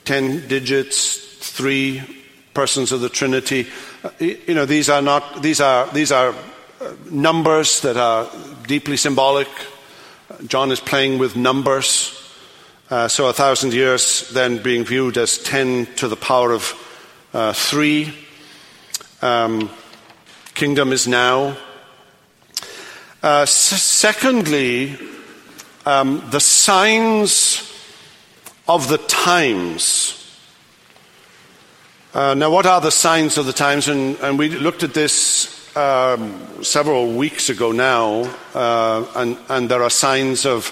10 0.05 0.47
digits, 0.47 1.17
3 1.39 2.03
persons 2.53 2.91
of 2.91 3.01
the 3.01 3.09
Trinity. 3.09 3.67
Uh, 4.03 4.11
you 4.19 4.53
know, 4.53 4.67
these 4.67 4.87
are 4.87 5.01
not, 5.01 5.41
these 5.41 5.59
are, 5.59 5.87
these 5.93 6.11
are 6.11 6.35
uh, 6.79 6.93
numbers 7.09 7.81
that 7.81 7.97
are 7.97 8.29
deeply 8.67 8.97
symbolic. 8.97 9.47
John 10.45 10.71
is 10.71 10.79
playing 10.79 11.17
with 11.17 11.35
numbers. 11.35 12.15
Uh, 12.91 13.07
so 13.07 13.27
a 13.27 13.33
thousand 13.33 13.73
years 13.73 14.29
then 14.29 14.61
being 14.61 14.83
viewed 14.83 15.17
as 15.17 15.39
10 15.39 15.87
to 15.95 16.07
the 16.07 16.15
power 16.15 16.51
of 16.51 16.75
uh, 17.33 17.53
three. 17.53 18.13
Um, 19.21 19.69
kingdom 20.53 20.91
is 20.91 21.07
now. 21.07 21.57
Uh, 23.23 23.41
s- 23.41 23.81
secondly, 23.81 24.97
um, 25.85 26.23
the 26.31 26.39
signs 26.39 27.71
of 28.67 28.87
the 28.87 28.97
times. 28.97 30.17
Uh, 32.13 32.33
now, 32.33 32.49
what 32.49 32.65
are 32.65 32.81
the 32.81 32.91
signs 32.91 33.37
of 33.37 33.45
the 33.45 33.53
times? 33.53 33.87
And, 33.87 34.17
and 34.19 34.37
we 34.37 34.49
looked 34.49 34.83
at 34.83 34.93
this 34.93 35.75
um, 35.77 36.63
several 36.63 37.13
weeks 37.13 37.49
ago 37.49 37.71
now, 37.71 38.29
uh, 38.53 39.05
and, 39.15 39.37
and, 39.47 39.71
there 39.71 39.81
are 39.81 39.89
signs 39.89 40.45
of 40.45 40.69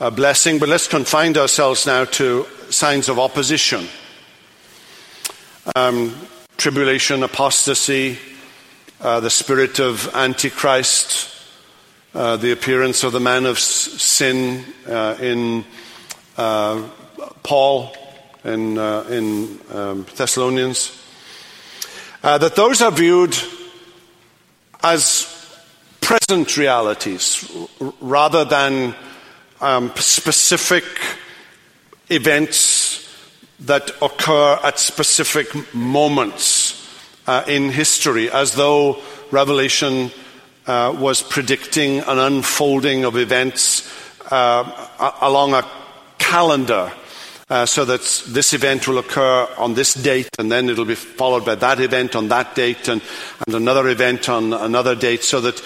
uh, 0.00 0.10
blessing, 0.10 0.58
but 0.58 0.68
let's 0.68 0.88
confine 0.88 1.36
ourselves 1.36 1.86
now 1.86 2.04
to 2.06 2.44
signs 2.70 3.08
of 3.08 3.20
opposition 3.20 3.86
um, 5.76 6.14
tribulation, 6.56 7.22
apostasy, 7.22 8.18
uh, 9.00 9.20
the 9.20 9.30
spirit 9.30 9.78
of 9.78 10.14
Antichrist, 10.14 11.28
uh, 12.14 12.36
the 12.36 12.52
appearance 12.52 13.04
of 13.04 13.12
the 13.12 13.20
man 13.20 13.46
of 13.46 13.58
sin 13.58 14.64
uh, 14.88 15.16
in 15.20 15.64
Paul 16.36 17.96
in, 18.44 18.78
uh, 18.78 19.02
in 19.08 19.58
um, 19.72 20.06
Thessalonians, 20.16 20.98
uh, 22.22 22.38
that 22.38 22.56
those 22.56 22.82
are 22.82 22.90
viewed 22.90 23.36
as 24.82 25.28
present 26.00 26.56
realities 26.56 27.48
rather 28.00 28.44
than 28.44 28.94
um, 29.60 29.92
specific 29.96 30.84
events 32.10 32.81
that 33.66 33.90
occur 34.00 34.58
at 34.62 34.78
specific 34.78 35.74
moments 35.74 36.88
uh, 37.26 37.44
in 37.46 37.70
history, 37.70 38.30
as 38.30 38.54
though 38.54 39.00
Revelation 39.30 40.10
uh, 40.66 40.94
was 40.98 41.22
predicting 41.22 42.00
an 42.00 42.18
unfolding 42.18 43.04
of 43.04 43.16
events 43.16 43.90
uh, 44.30 45.16
along 45.20 45.54
a 45.54 45.68
calendar 46.18 46.92
uh, 47.50 47.66
so 47.66 47.84
that 47.84 48.00
this 48.28 48.54
event 48.54 48.88
will 48.88 48.98
occur 48.98 49.46
on 49.58 49.74
this 49.74 49.94
date, 49.94 50.28
and 50.38 50.50
then 50.50 50.70
it'll 50.70 50.84
be 50.84 50.94
followed 50.94 51.44
by 51.44 51.54
that 51.54 51.80
event 51.80 52.16
on 52.16 52.28
that 52.28 52.54
date, 52.54 52.88
and, 52.88 53.02
and 53.46 53.54
another 53.54 53.88
event 53.88 54.28
on 54.28 54.52
another 54.54 54.94
date, 54.94 55.22
so 55.22 55.40
that 55.40 55.60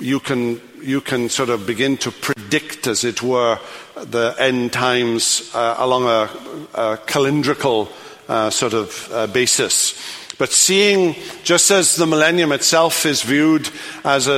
you 0.00 0.20
can, 0.20 0.60
you 0.82 1.00
can 1.00 1.28
sort 1.28 1.48
of 1.48 1.66
begin 1.66 1.96
to 1.98 2.10
predict, 2.10 2.86
as 2.86 3.04
it 3.04 3.22
were, 3.22 3.58
the 3.96 4.34
end 4.38 4.72
times 4.72 5.50
uh, 5.54 5.76
along 5.78 6.04
a, 6.04 6.30
a 6.74 6.96
calendrical 7.06 7.88
uh, 8.28 8.50
sort 8.50 8.74
of 8.74 9.08
uh, 9.12 9.26
basis. 9.26 9.94
But 10.38 10.52
seeing, 10.52 11.16
just 11.42 11.70
as 11.70 11.96
the 11.96 12.06
millennium 12.06 12.52
itself 12.52 13.04
is 13.06 13.22
viewed 13.22 13.68
as 14.04 14.28
a, 14.28 14.36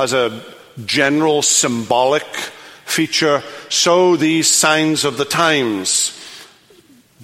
as 0.00 0.12
a 0.12 0.42
general 0.86 1.42
symbolic 1.42 2.24
feature, 2.86 3.42
so 3.68 4.16
these 4.16 4.48
signs 4.50 5.04
of 5.04 5.18
the 5.18 5.24
times 5.26 6.18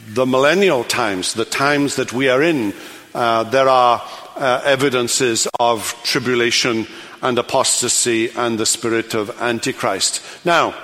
the 0.08 0.26
millennial 0.26 0.84
times, 0.84 1.34
the 1.34 1.44
times 1.44 1.96
that 1.96 2.12
we 2.12 2.28
are 2.28 2.42
in, 2.42 2.72
uh, 3.14 3.44
there 3.44 3.68
are 3.68 4.02
uh, 4.36 4.62
evidences 4.64 5.46
of 5.60 5.94
tribulation 6.02 6.86
and 7.22 7.38
apostasy 7.38 8.30
and 8.30 8.58
the 8.58 8.66
spirit 8.66 9.14
of 9.14 9.30
Antichrist. 9.40 10.22
Now, 10.44 10.74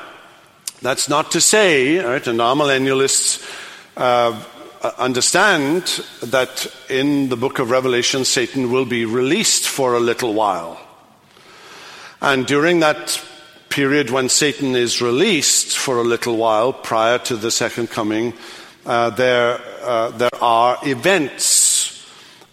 that's 0.83 1.09
not 1.09 1.31
to 1.33 1.41
say, 1.41 1.99
right, 1.99 2.27
and 2.27 2.41
amillennialists 2.41 3.43
uh, 3.97 4.43
understand 4.99 5.83
that 6.23 6.67
in 6.91 7.29
the 7.29 7.37
book 7.37 7.59
of 7.59 7.71
Revelation, 7.71 8.25
Satan 8.25 8.71
will 8.71 8.85
be 8.85 9.05
released 9.05 9.69
for 9.69 9.95
a 9.95 10.01
little 10.01 10.35
while. 10.35 10.81
And 12.21 12.47
during 12.47 12.81
that 12.81 13.23
period 13.69 14.11
when 14.11 14.29
Satan 14.29 14.77
is 14.77 15.03
released 15.03 15.77
for 15.77 15.99
a 15.99 16.05
little 16.05 16.37
while 16.37 16.73
prior 16.73 17.19
to 17.19 17.37
the 17.37 17.51
second 17.51 17.91
coming, 17.91 18.33
uh, 18.87 19.11
there, 19.11 19.61
uh, 19.83 20.11
there 20.11 20.35
are 20.41 20.79
events 20.83 21.45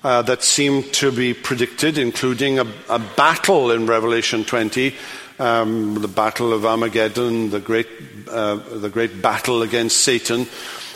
uh, 0.04 0.22
that 0.24 0.44
seem 0.44 0.84
to 0.92 1.12
be 1.12 1.34
predicted, 1.34 1.98
including 1.98 2.60
a, 2.60 2.66
a 2.90 3.00
battle 3.00 3.72
in 3.72 3.86
Revelation 3.86 4.44
20, 4.44 4.96
um, 5.40 5.96
the 5.96 6.08
battle 6.08 6.54
of 6.54 6.66
Armageddon, 6.66 7.50
the 7.50 7.60
great, 7.60 7.88
uh, 8.30 8.56
the 8.56 8.90
great 8.90 9.22
battle 9.22 9.62
against 9.62 9.98
Satan, 9.98 10.48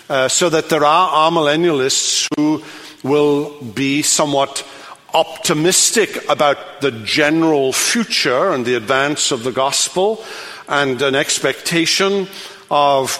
uh, 0.09 0.27
so 0.27 0.49
that 0.49 0.69
there 0.69 0.85
are 0.85 1.31
amillennialists 1.31 2.27
who 2.35 2.63
will 3.03 3.61
be 3.61 4.01
somewhat 4.01 4.67
optimistic 5.13 6.27
about 6.29 6.81
the 6.81 6.91
general 6.91 7.71
future 7.71 8.51
and 8.51 8.65
the 8.65 8.75
advance 8.75 9.31
of 9.31 9.43
the 9.43 9.51
gospel 9.51 10.23
and 10.67 11.01
an 11.01 11.15
expectation 11.15 12.27
of 12.69 13.17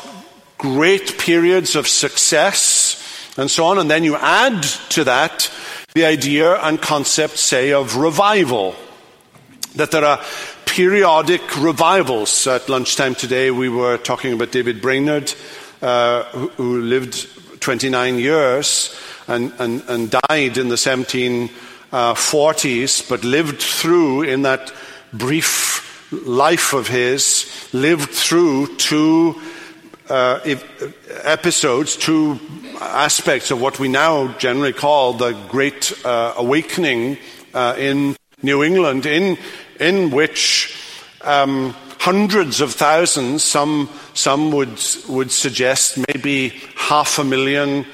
great 0.57 1.17
periods 1.17 1.75
of 1.75 1.87
success 1.87 3.01
and 3.37 3.49
so 3.49 3.65
on. 3.65 3.77
And 3.77 3.89
then 3.89 4.03
you 4.03 4.15
add 4.15 4.63
to 4.89 5.03
that 5.05 5.51
the 5.95 6.05
idea 6.05 6.55
and 6.55 6.81
concept, 6.81 7.37
say, 7.37 7.71
of 7.71 7.95
revival. 7.95 8.75
That 9.75 9.91
there 9.91 10.03
are 10.03 10.19
periodic 10.65 11.57
revivals. 11.57 12.47
At 12.47 12.67
lunchtime 12.67 13.15
today, 13.15 13.49
we 13.49 13.69
were 13.69 13.97
talking 13.97 14.33
about 14.33 14.51
David 14.51 14.81
Brainerd, 14.81 15.33
uh, 15.81 16.23
who, 16.57 16.81
lived 16.81 17.61
29 17.61 18.19
years 18.19 18.93
and, 19.27 19.53
and, 19.57 19.81
and 19.87 20.11
died 20.11 20.57
in 20.57 20.67
the 20.67 20.75
1740s, 20.75 23.01
uh, 23.01 23.05
but 23.07 23.23
lived 23.23 23.61
through 23.61 24.23
in 24.23 24.41
that 24.41 24.73
brief 25.13 26.11
life 26.11 26.73
of 26.73 26.89
his, 26.89 27.69
lived 27.71 28.09
through 28.09 28.75
two 28.75 29.41
uh, 30.09 30.39
episodes, 31.23 31.95
two 31.95 32.39
aspects 32.79 33.51
of 33.51 33.61
what 33.61 33.79
we 33.79 33.87
now 33.87 34.31
generally 34.37 34.73
call 34.73 35.13
the 35.13 35.31
Great 35.49 35.93
uh, 36.05 36.33
Awakening 36.37 37.17
uh, 37.53 37.75
in 37.77 38.15
New 38.41 38.63
England, 38.63 39.05
in, 39.05 39.37
in 39.79 40.11
which 40.11 40.77
um, 41.21 41.73
hundreds 41.99 42.61
of 42.61 42.73
thousands, 42.73 43.43
some, 43.43 43.89
some 44.13 44.51
would, 44.51 44.79
would 45.09 45.31
suggest 45.31 45.97
maybe 46.13 46.49
half 46.75 47.17
a 47.17 47.23
million, 47.23 47.85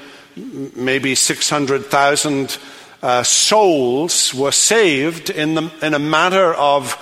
maybe 0.75 1.15
600,000 1.15 2.57
uh, 3.01 3.23
souls 3.23 4.33
were 4.33 4.51
saved 4.51 5.29
in, 5.29 5.55
the, 5.55 5.71
in 5.81 5.93
a 5.93 5.99
matter 5.99 6.53
of 6.55 6.97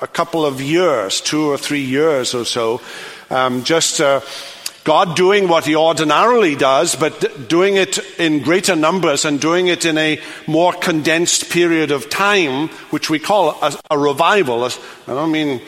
a 0.00 0.06
couple 0.06 0.44
of 0.46 0.60
years, 0.60 1.20
two 1.20 1.50
or 1.50 1.58
three 1.58 1.82
years 1.82 2.34
or 2.34 2.44
so. 2.44 2.80
Um, 3.30 3.62
just 3.62 4.00
uh, 4.00 4.20
God 4.82 5.14
doing 5.14 5.46
what 5.46 5.64
He 5.64 5.76
ordinarily 5.76 6.56
does, 6.56 6.96
but 6.96 7.48
doing 7.48 7.76
it 7.76 7.98
in 8.18 8.42
greater 8.42 8.74
numbers 8.74 9.24
and 9.24 9.40
doing 9.40 9.68
it 9.68 9.84
in 9.84 9.96
a 9.98 10.20
more 10.46 10.72
condensed 10.72 11.50
period 11.50 11.90
of 11.90 12.10
time, 12.10 12.68
which 12.90 13.08
we 13.08 13.18
call 13.18 13.50
a, 13.62 13.72
a 13.90 13.98
revival. 13.98 14.64
I 14.64 14.70
don't 15.06 15.30
mean 15.30 15.60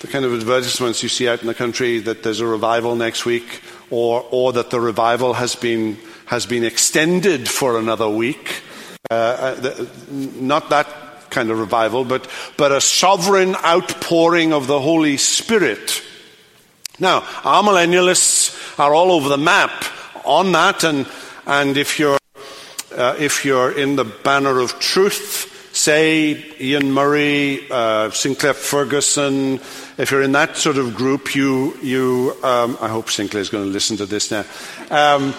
the 0.00 0.06
kind 0.06 0.24
of 0.24 0.32
advertisements 0.32 1.02
you 1.02 1.08
see 1.08 1.28
out 1.28 1.42
in 1.42 1.46
the 1.46 1.54
country 1.54 1.98
that 1.98 2.22
there's 2.22 2.40
a 2.40 2.46
revival 2.46 2.96
next 2.96 3.26
week, 3.26 3.60
or, 3.90 4.26
or 4.30 4.52
that 4.54 4.70
the 4.70 4.80
revival 4.80 5.34
has 5.34 5.54
been, 5.54 5.98
has 6.26 6.46
been 6.46 6.64
extended 6.64 7.48
for 7.48 7.78
another 7.78 8.08
week. 8.08 8.62
Uh, 9.10 9.14
uh 9.62 9.86
not 10.10 10.70
that 10.70 10.86
kind 11.30 11.50
of 11.50 11.58
revival, 11.58 12.04
but, 12.04 12.28
but 12.56 12.72
a 12.72 12.80
sovereign 12.80 13.54
outpouring 13.56 14.52
of 14.52 14.66
the 14.66 14.80
Holy 14.80 15.16
Spirit. 15.16 16.02
Now, 17.00 17.20
amillennialists 17.20 18.78
are 18.78 18.94
all 18.94 19.10
over 19.10 19.30
the 19.30 19.38
map 19.38 19.84
on 20.26 20.52
that, 20.52 20.84
and, 20.84 21.08
and 21.46 21.78
if, 21.78 21.98
you're, 21.98 22.18
uh, 22.94 23.16
if 23.18 23.42
you're 23.42 23.72
in 23.72 23.96
the 23.96 24.04
banner 24.04 24.58
of 24.58 24.78
truth, 24.78 25.72
say 25.72 26.34
Iain 26.60 26.92
Murray, 26.92 27.66
uh, 27.70 28.10
Sinclair 28.10 28.52
Ferguson, 28.52 29.60
if 29.96 30.10
you're 30.10 30.20
in 30.20 30.32
that 30.32 30.58
sort 30.58 30.76
of 30.76 30.94
group, 30.94 31.34
you, 31.34 31.74
you 31.80 32.36
um, 32.42 32.76
I 32.82 32.88
hope 32.88 33.08
Sinclair's 33.08 33.48
going 33.48 33.64
to 33.64 33.70
listen 33.70 33.96
to 33.96 34.06
this 34.06 34.30
now. 34.30 34.44
Um, 34.90 35.34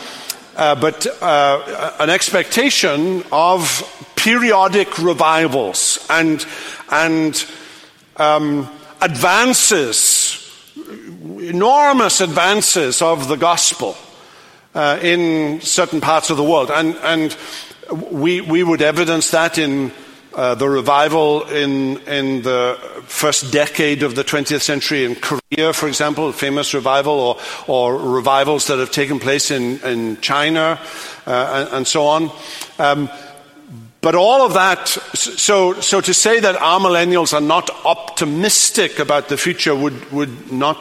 uh, 0.55 0.74
but 0.74 1.05
uh, 1.22 1.95
an 1.99 2.09
expectation 2.09 3.24
of 3.32 4.12
periodic 4.16 4.97
revivals 4.97 6.03
and, 6.09 6.43
and 6.89 7.45
um, 8.18 8.68
advances 8.99 10.30
enormous 11.22 12.22
advances 12.22 13.01
of 13.01 13.28
the 13.28 13.36
gospel 13.36 13.95
uh, 14.74 14.99
in 15.01 15.61
certain 15.61 16.01
parts 16.01 16.30
of 16.30 16.38
the 16.38 16.43
world. 16.43 16.72
And, 16.72 16.95
and 16.97 17.38
we, 18.11 18.41
we 18.41 18.63
would 18.63 18.82
evidence 18.82 19.32
that 19.32 19.57
in 19.57 19.91
uh, 20.34 20.55
the 20.55 20.69
revival 20.69 21.43
in, 21.49 21.97
in 22.07 22.41
the 22.41 22.78
first 23.03 23.51
decade 23.51 24.01
of 24.01 24.15
the 24.15 24.24
20th 24.24 24.61
century 24.61 25.03
in 25.03 25.15
Korea, 25.15 25.74
for 25.74 25.88
example, 25.88 26.30
a 26.30 26.34
famous 26.34 26.74
revival, 26.74 27.13
or, 27.19 27.38
or 27.67 27.97
revivals 27.97 28.67
that 28.67 28.80
have 28.80 28.91
taken 28.91 29.19
place 29.19 29.51
in, 29.51 29.80
in 29.82 30.19
China, 30.22 30.80
uh, 31.28 31.65
and, 31.67 31.76
and, 31.76 31.88
so 31.88 32.05
on. 32.05 32.32
Um, 32.80 33.09
but 33.99 34.15
all 34.15 34.45
of 34.45 34.53
that, 34.53 34.88
so, 34.88 35.74
so 35.82 35.99
to 35.99 36.13
say 36.13 36.39
that 36.39 36.55
amillennials 36.55 37.34
are 37.34 37.41
not 37.41 37.69
optimistic 37.86 38.99
about 38.99 39.28
the 39.28 39.38
future 39.38 39.76
would, 39.76 40.11
would 40.13 40.51
not 40.51 40.78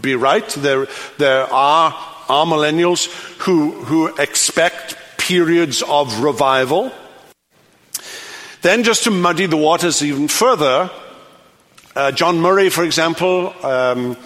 be 0.00 0.14
right. 0.14 0.48
There, 0.48 0.86
there 1.18 1.44
are 1.52 1.94
are 2.28 2.46
millennials 2.46 3.06
who, 3.38 3.70
who 3.70 4.08
expect 4.16 4.96
periods 5.18 5.82
of 5.82 6.20
revival. 6.20 6.92
Then, 8.62 8.82
just 8.82 9.04
to 9.04 9.10
muddy 9.10 9.46
the 9.46 9.56
waters 9.56 10.02
even 10.02 10.28
further, 10.28 10.90
uh, 11.94 12.12
John 12.12 12.40
Murray, 12.40 12.68
for 12.68 12.84
example, 12.84 13.54
um, 13.64 14.16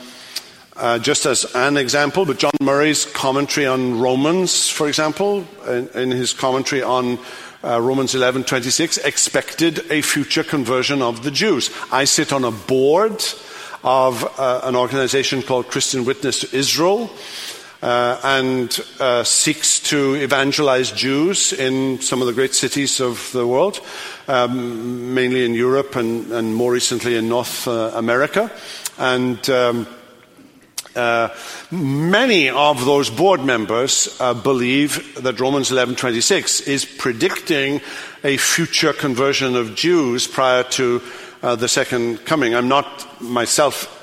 uh, 0.77 0.99
just 0.99 1.27
as 1.27 1.45
an 1.55 1.77
example, 1.77 2.25
but 2.25 2.39
John 2.39 2.53
Murray's 2.63 3.05
commentary 3.05 3.67
on 3.67 4.01
Romans, 4.01 4.69
for 4.69 4.89
example, 4.89 5.47
in, 5.69 5.89
in 5.89 6.11
his 6.11 6.33
commentary 6.33 6.83
on 6.83 7.19
uh, 7.63 7.79
Romans 7.79 8.15
11:26 8.15 9.05
expected 9.05 9.85
a 9.91 10.01
future 10.01 10.43
conversion 10.43 11.03
of 11.03 11.23
the 11.23 11.31
Jews. 11.31 11.71
I 11.93 12.05
sit 12.05 12.33
on 12.33 12.45
a 12.45 12.51
board 12.51 13.23
of 13.83 14.25
uh, 14.39 14.61
an 14.65 14.77
organization 14.77 15.43
called 15.43 15.69
Christian 15.69 16.05
Witness 16.05 16.41
to 16.41 16.57
Israel. 16.57 17.11
Uh, 17.83 18.21
and 18.25 18.79
uh, 19.01 19.25
seeks 19.25 19.81
to 19.81 20.13
evangelize 20.17 20.93
Jews 20.93 21.55
in 21.55 21.99
some 22.03 22.21
of 22.21 22.27
the 22.27 22.35
great 22.35 22.55
cities 22.55 23.01
of 23.01 23.33
the 23.33 23.47
world, 23.47 23.81
um, 24.29 25.15
mainly 25.15 25.47
in 25.47 25.55
Europe 25.55 25.97
and, 25.97 26.31
and, 26.31 26.55
more 26.55 26.73
recently 26.73 27.17
in 27.17 27.31
North 27.31 27.67
uh, 27.67 27.93
America. 27.95 28.53
And 28.99 29.49
um, 29.49 29.87
uh, 30.95 31.29
many 31.71 32.51
of 32.51 32.85
those 32.85 33.09
board 33.09 33.45
members 33.45 34.15
uh, 34.21 34.35
believe 34.35 35.23
that 35.23 35.39
Romans 35.39 35.71
11:26 35.71 36.67
is 36.67 36.85
predicting 36.85 37.81
a 38.25 38.37
future 38.37 38.93
conversion 38.93 39.57
of 39.57 39.75
Jews 39.75 40.27
prior 40.27 40.65
to 40.65 41.01
uh, 41.43 41.57
the 41.57 41.69
second 41.69 42.25
coming. 42.25 42.55
I'm 42.55 42.69
not 42.69 43.21
myself 43.21 43.97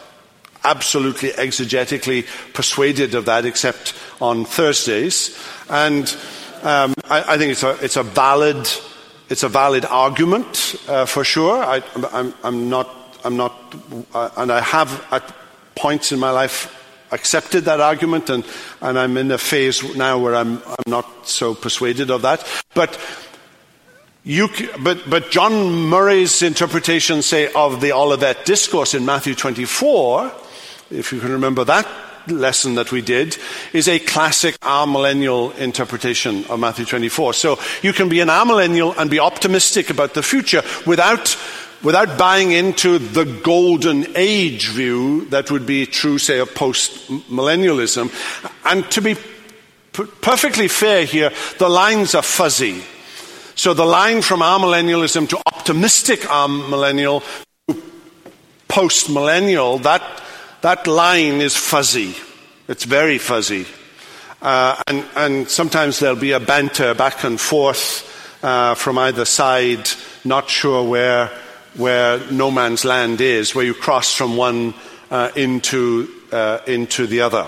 absolutely 0.63 1.29
exegetically 1.29 2.25
persuaded 2.53 3.15
of 3.15 3.25
that, 3.25 3.45
except 3.45 3.93
on 4.19 4.45
Thursdays, 4.45 5.37
and 5.69 6.15
um, 6.63 6.93
I, 7.09 7.33
I, 7.33 7.37
think 7.37 7.51
it's 7.51 7.63
a, 7.63 7.77
it's 7.83 7.95
a 7.95 8.03
valid 8.03 8.67
it's 9.29 9.43
a 9.43 9.49
valid 9.49 9.85
argument 9.85 10.75
uh, 10.87 11.05
for 11.05 11.23
sure. 11.23 11.63
I 11.63 11.83
am 12.43 12.69
not 12.69 13.07
I'm 13.23 13.37
not, 13.37 13.75
uh, 14.13 14.29
and 14.37 14.51
I 14.51 14.61
have 14.61 15.05
at 15.11 15.35
points 15.75 16.11
in 16.11 16.19
my 16.19 16.31
life 16.31 16.73
accepted 17.11 17.65
that 17.65 17.79
argument, 17.81 18.29
and, 18.29 18.45
and 18.81 18.97
I'm 18.97 19.17
in 19.17 19.31
a 19.31 19.37
phase 19.37 19.95
now 19.95 20.17
where 20.17 20.35
I'm, 20.35 20.61
I'm 20.65 20.87
not 20.87 21.27
so 21.27 21.53
persuaded 21.53 22.09
of 22.09 22.21
that. 22.21 22.45
But, 22.73 22.97
but, 24.83 25.09
but 25.09 25.31
John 25.31 25.87
Murray's 25.87 26.41
interpretation, 26.41 27.21
say, 27.21 27.49
of 27.53 27.79
the 27.79 27.93
Olivet 27.93 28.45
Discourse 28.45 28.93
in 28.93 29.05
Matthew 29.05 29.35
24, 29.35 30.33
if 30.91 31.13
you 31.13 31.21
can 31.21 31.31
remember 31.31 31.63
that 31.63 31.87
lesson 32.27 32.75
that 32.75 32.91
we 32.91 33.01
did, 33.01 33.37
is 33.71 33.87
a 33.87 33.99
classic 33.99 34.59
amillennial 34.59 35.57
interpretation 35.57 36.43
of 36.49 36.59
Matthew 36.59 36.83
24. 36.83 37.35
So 37.35 37.57
you 37.81 37.93
can 37.93 38.09
be 38.09 38.19
an 38.19 38.27
amillennial 38.27 38.97
and 38.97 39.09
be 39.09 39.19
optimistic 39.19 39.89
about 39.89 40.13
the 40.13 40.23
future 40.23 40.61
without 40.85 41.37
without 41.81 42.17
buying 42.17 42.51
into 42.51 42.97
the 42.97 43.23
golden 43.23 44.07
age 44.17 44.67
view 44.69 45.23
that 45.29 45.51
would 45.51 45.65
be 45.65 45.85
true, 45.85 46.17
say, 46.17 46.39
of 46.39 46.53
post 46.53 47.07
millennialism. 47.29 48.11
And 48.65 48.89
to 48.91 49.01
be 49.01 49.13
p- 49.13 50.03
perfectly 50.19 50.67
fair 50.67 51.05
here, 51.05 51.31
the 51.59 51.69
lines 51.69 52.13
are 52.13 52.23
fuzzy. 52.23 52.83
So 53.57 53.73
the 53.73 53.85
line 53.85 54.21
from 54.21 54.41
amillennialism 54.41 55.27
to 55.29 55.41
optimistic 55.47 56.19
amillennial 56.19 57.23
to 57.67 57.81
post 58.67 59.09
millennial, 59.09 59.79
that, 59.79 60.03
that 60.61 60.85
line 60.85 61.41
is 61.41 61.57
fuzzy. 61.57 62.15
It's 62.67 62.83
very 62.83 63.17
fuzzy. 63.17 63.65
Uh, 64.43 64.79
and, 64.85 65.05
and, 65.15 65.49
sometimes 65.49 65.97
there'll 65.97 66.15
be 66.15 66.33
a 66.33 66.39
banter 66.39 66.93
back 66.93 67.23
and 67.23 67.41
forth 67.41 68.43
uh, 68.43 68.75
from 68.75 68.99
either 68.99 69.25
side, 69.25 69.89
not 70.23 70.47
sure 70.47 70.87
where 70.87 71.31
where 71.77 72.19
no 72.31 72.51
man's 72.51 72.85
land 72.85 73.21
is, 73.21 73.55
where 73.55 73.65
you 73.65 73.73
cross 73.73 74.13
from 74.13 74.37
one 74.37 74.75
uh, 75.09 75.31
into, 75.35 76.07
uh, 76.31 76.59
into 76.67 77.07
the 77.07 77.21
other. 77.21 77.47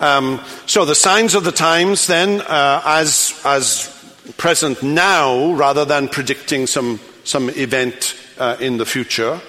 Um, 0.00 0.40
so 0.66 0.84
the 0.84 0.94
signs 0.94 1.34
of 1.34 1.44
the 1.44 1.52
times, 1.52 2.06
then, 2.06 2.40
uh, 2.40 2.82
as, 2.84 3.40
as 3.44 3.99
present 4.36 4.82
now, 4.82 5.52
rather 5.52 5.84
than 5.84 6.08
predicting 6.08 6.66
some, 6.66 7.00
some 7.24 7.50
event 7.50 8.16
uh, 8.38 8.56
in 8.60 8.76
the 8.76 8.86
future. 8.86 9.40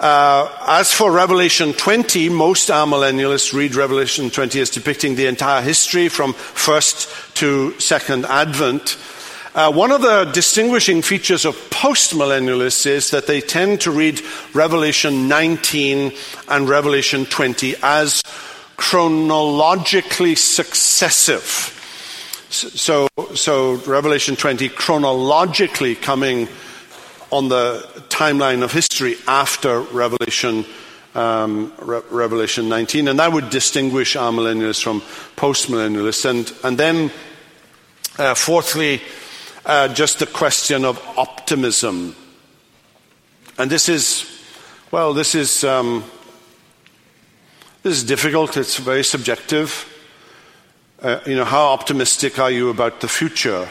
Uh, 0.00 0.48
as 0.68 0.92
for 0.92 1.10
Revelation 1.10 1.72
20, 1.72 2.28
most 2.28 2.68
amillennialists 2.68 3.52
read 3.52 3.74
Revelation 3.74 4.30
20 4.30 4.60
as 4.60 4.70
depicting 4.70 5.16
the 5.16 5.26
entire 5.26 5.60
history 5.60 6.08
from 6.08 6.34
first 6.34 7.08
to 7.36 7.78
second 7.80 8.24
Advent. 8.26 8.96
Uh, 9.56 9.72
one 9.72 9.90
of 9.90 10.02
the 10.02 10.24
distinguishing 10.26 11.02
features 11.02 11.44
of 11.44 11.56
postmillennialists 11.70 12.86
is 12.86 13.10
that 13.10 13.26
they 13.26 13.40
tend 13.40 13.80
to 13.80 13.90
read 13.90 14.20
Revelation 14.54 15.26
19 15.26 16.12
and 16.48 16.68
Revelation 16.68 17.24
20 17.24 17.74
as 17.82 18.22
chronologically 18.76 20.36
successive. 20.36 21.74
So, 22.58 23.06
so 23.34 23.74
Revelation 23.86 24.34
20 24.34 24.68
chronologically 24.70 25.94
coming 25.94 26.48
on 27.30 27.48
the 27.48 27.88
timeline 28.08 28.64
of 28.64 28.72
history 28.72 29.16
after 29.28 29.80
Revelation 29.80 30.64
um, 31.14 31.72
Re- 31.78 32.02
Revelation 32.10 32.68
19, 32.68 33.06
and 33.06 33.18
that 33.20 33.32
would 33.32 33.50
distinguish 33.50 34.16
amillennialists 34.16 34.82
from 34.82 35.02
postmillennialists. 35.36 36.28
And, 36.28 36.52
and 36.64 36.76
then, 36.76 37.12
uh, 38.18 38.34
fourthly, 38.34 39.02
uh, 39.64 39.88
just 39.94 40.20
a 40.22 40.26
question 40.26 40.84
of 40.84 41.00
optimism. 41.16 42.16
And 43.56 43.70
this 43.70 43.88
is, 43.88 44.24
well, 44.90 45.14
this 45.14 45.36
is, 45.36 45.62
um, 45.62 46.02
this 47.84 47.96
is 47.98 48.02
difficult. 48.02 48.56
It's 48.56 48.78
very 48.78 49.04
subjective. 49.04 49.94
Uh, 51.00 51.20
you 51.26 51.36
know, 51.36 51.44
how 51.44 51.66
optimistic 51.68 52.40
are 52.40 52.50
you 52.50 52.70
about 52.70 53.00
the 53.00 53.06
future? 53.06 53.68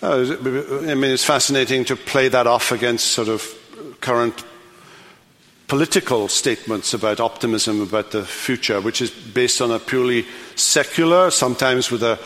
Uh, 0.00 0.36
I 0.88 0.94
mean, 0.94 1.10
it's 1.10 1.24
fascinating 1.24 1.84
to 1.86 1.96
play 1.96 2.28
that 2.28 2.46
off 2.46 2.70
against 2.70 3.06
sort 3.06 3.26
of 3.26 3.42
current 4.00 4.44
political 5.66 6.28
statements 6.28 6.94
about 6.94 7.18
optimism 7.18 7.80
about 7.80 8.12
the 8.12 8.24
future, 8.24 8.80
which 8.80 9.02
is 9.02 9.10
based 9.10 9.60
on 9.60 9.72
a 9.72 9.80
purely 9.80 10.24
secular, 10.54 11.32
sometimes 11.32 11.90
with 11.90 12.04
a 12.04 12.20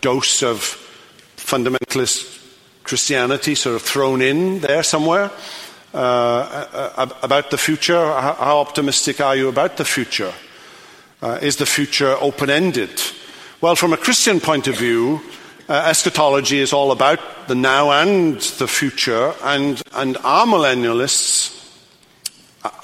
dose 0.00 0.42
of 0.42 0.58
fundamentalist 1.36 2.38
Christianity 2.82 3.54
sort 3.54 3.76
of 3.76 3.82
thrown 3.82 4.20
in 4.20 4.58
there 4.58 4.82
somewhere. 4.82 5.30
Uh, 5.92 7.08
about 7.20 7.50
the 7.50 7.58
future, 7.58 7.98
how 7.98 8.58
optimistic 8.58 9.20
are 9.20 9.34
you 9.34 9.48
about 9.48 9.76
the 9.76 9.84
future? 9.84 10.32
Uh, 11.20 11.38
is 11.42 11.56
the 11.56 11.66
future 11.66 12.16
open 12.20 12.48
ended? 12.48 12.90
Well, 13.60 13.74
from 13.74 13.92
a 13.92 13.96
Christian 13.96 14.38
point 14.38 14.68
of 14.68 14.76
view, 14.76 15.20
uh, 15.68 15.86
eschatology 15.88 16.60
is 16.60 16.72
all 16.72 16.92
about 16.92 17.18
the 17.48 17.56
now 17.56 17.90
and 17.90 18.40
the 18.40 18.68
future, 18.68 19.34
and, 19.42 19.82
and 19.92 20.14
amillennialists 20.16 21.56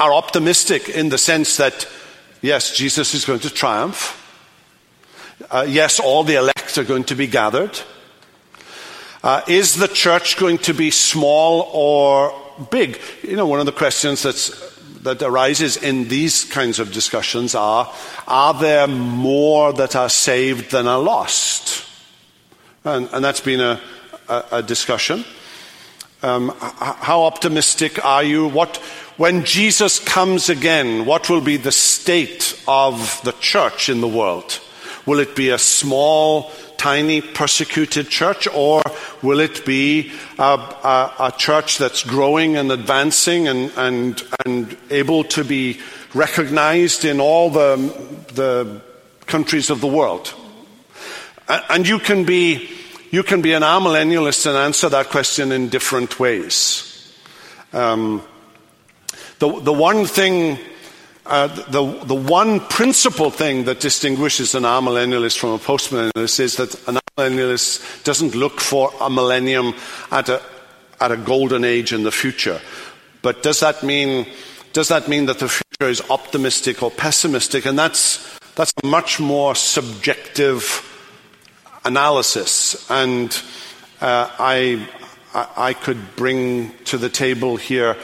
are 0.00 0.12
optimistic 0.12 0.88
in 0.88 1.08
the 1.08 1.18
sense 1.18 1.56
that, 1.58 1.88
yes, 2.42 2.74
Jesus 2.74 3.14
is 3.14 3.24
going 3.24 3.40
to 3.40 3.50
triumph. 3.50 4.20
Uh, 5.48 5.64
yes, 5.68 6.00
all 6.00 6.24
the 6.24 6.34
elect 6.34 6.76
are 6.76 6.84
going 6.84 7.04
to 7.04 7.14
be 7.14 7.28
gathered. 7.28 7.78
Uh, 9.22 9.42
is 9.46 9.76
the 9.76 9.88
church 9.88 10.36
going 10.36 10.58
to 10.58 10.74
be 10.74 10.90
small 10.90 11.70
or 11.72 12.45
big? 12.70 12.98
You 13.22 13.36
know, 13.36 13.46
one 13.46 13.60
of 13.60 13.66
the 13.66 13.72
questions 13.72 14.22
that 15.02 15.22
arises 15.22 15.76
in 15.76 16.08
these 16.08 16.44
kinds 16.44 16.78
of 16.78 16.92
discussions 16.92 17.54
are 17.54 17.92
are 18.26 18.54
there 18.54 18.88
more 18.88 19.72
that 19.72 19.94
are 19.94 20.08
saved 20.08 20.72
than 20.72 20.86
are 20.86 21.00
lost? 21.00 21.84
And, 22.84 23.08
and 23.12 23.24
that's 23.24 23.40
been 23.40 23.60
a, 23.60 23.80
a, 24.28 24.44
a 24.52 24.62
discussion. 24.62 25.24
Um, 26.22 26.54
how 26.58 27.24
optimistic 27.24 28.04
are 28.04 28.24
you? 28.24 28.48
What, 28.48 28.78
when 29.16 29.44
Jesus 29.44 29.98
comes 29.98 30.48
again, 30.48 31.04
what 31.04 31.28
will 31.28 31.40
be 31.40 31.56
the 31.56 31.72
state 31.72 32.60
of 32.66 33.20
the 33.22 33.32
church 33.32 33.88
in 33.88 34.00
the 34.00 34.08
world? 34.08 34.60
Will 35.04 35.20
it 35.20 35.36
be 35.36 35.50
a 35.50 35.58
small, 35.58 36.50
tiny, 36.76 37.20
persecuted 37.20 38.08
church, 38.08 38.48
or 38.52 38.82
will 39.22 39.40
it 39.40 39.64
be 39.64 40.12
a, 40.38 40.42
a, 40.42 41.14
a 41.18 41.32
church 41.36 41.78
that's 41.78 42.04
growing 42.04 42.56
and 42.56 42.70
advancing 42.72 43.48
and, 43.48 43.72
and, 43.76 44.22
and 44.44 44.76
able 44.90 45.24
to 45.24 45.44
be 45.44 45.80
recognized 46.14 47.04
in 47.04 47.20
all 47.20 47.50
the, 47.50 47.76
the 48.34 48.80
countries 49.26 49.70
of 49.70 49.80
the 49.80 49.86
world? 49.86 50.34
And 51.48 51.86
you 51.86 51.98
can 51.98 52.24
be, 52.24 52.68
you 53.10 53.22
can 53.22 53.42
be 53.42 53.52
an 53.52 53.62
amillennialist 53.62 54.46
and 54.46 54.56
answer 54.56 54.88
that 54.88 55.10
question 55.10 55.52
in 55.52 55.68
different 55.68 56.18
ways. 56.18 57.14
Um, 57.72 58.22
the, 59.38 59.60
the 59.60 59.72
one 59.72 60.06
thing 60.06 60.58
uh, 61.28 61.48
the, 61.48 62.04
the 62.04 62.14
one 62.14 62.60
principal 62.60 63.30
thing 63.30 63.64
that 63.64 63.80
distinguishes 63.80 64.54
an 64.54 64.62
amillennialist 64.62 65.38
from 65.38 65.50
a 65.50 65.58
postmillennialist 65.58 66.40
is 66.40 66.56
that 66.56 66.88
an 66.88 66.98
amillennialist 67.16 68.04
doesn't 68.04 68.34
look 68.34 68.60
for 68.60 68.92
a 69.00 69.10
millennium 69.10 69.74
at 70.10 70.28
a, 70.28 70.40
at 71.00 71.10
a 71.10 71.16
golden 71.16 71.64
age 71.64 71.92
in 71.92 72.04
the 72.04 72.12
future. 72.12 72.60
But 73.22 73.42
does 73.42 73.60
that 73.60 73.82
mean, 73.82 74.26
does 74.72 74.88
that 74.88 75.08
mean 75.08 75.26
that 75.26 75.38
the 75.38 75.48
future 75.48 75.90
is 75.90 76.02
optimistic 76.10 76.82
or 76.82 76.90
pessimistic? 76.90 77.66
And 77.66 77.78
that's, 77.78 78.38
that's 78.54 78.72
a 78.82 78.86
much 78.86 79.18
more 79.18 79.54
subjective 79.54 80.82
analysis. 81.84 82.88
And 82.90 83.30
uh, 84.00 84.30
I, 84.38 84.86
I, 85.34 85.48
I 85.56 85.72
could 85.72 86.16
bring 86.16 86.72
to 86.84 86.98
the 86.98 87.08
table 87.08 87.56
here 87.56 87.96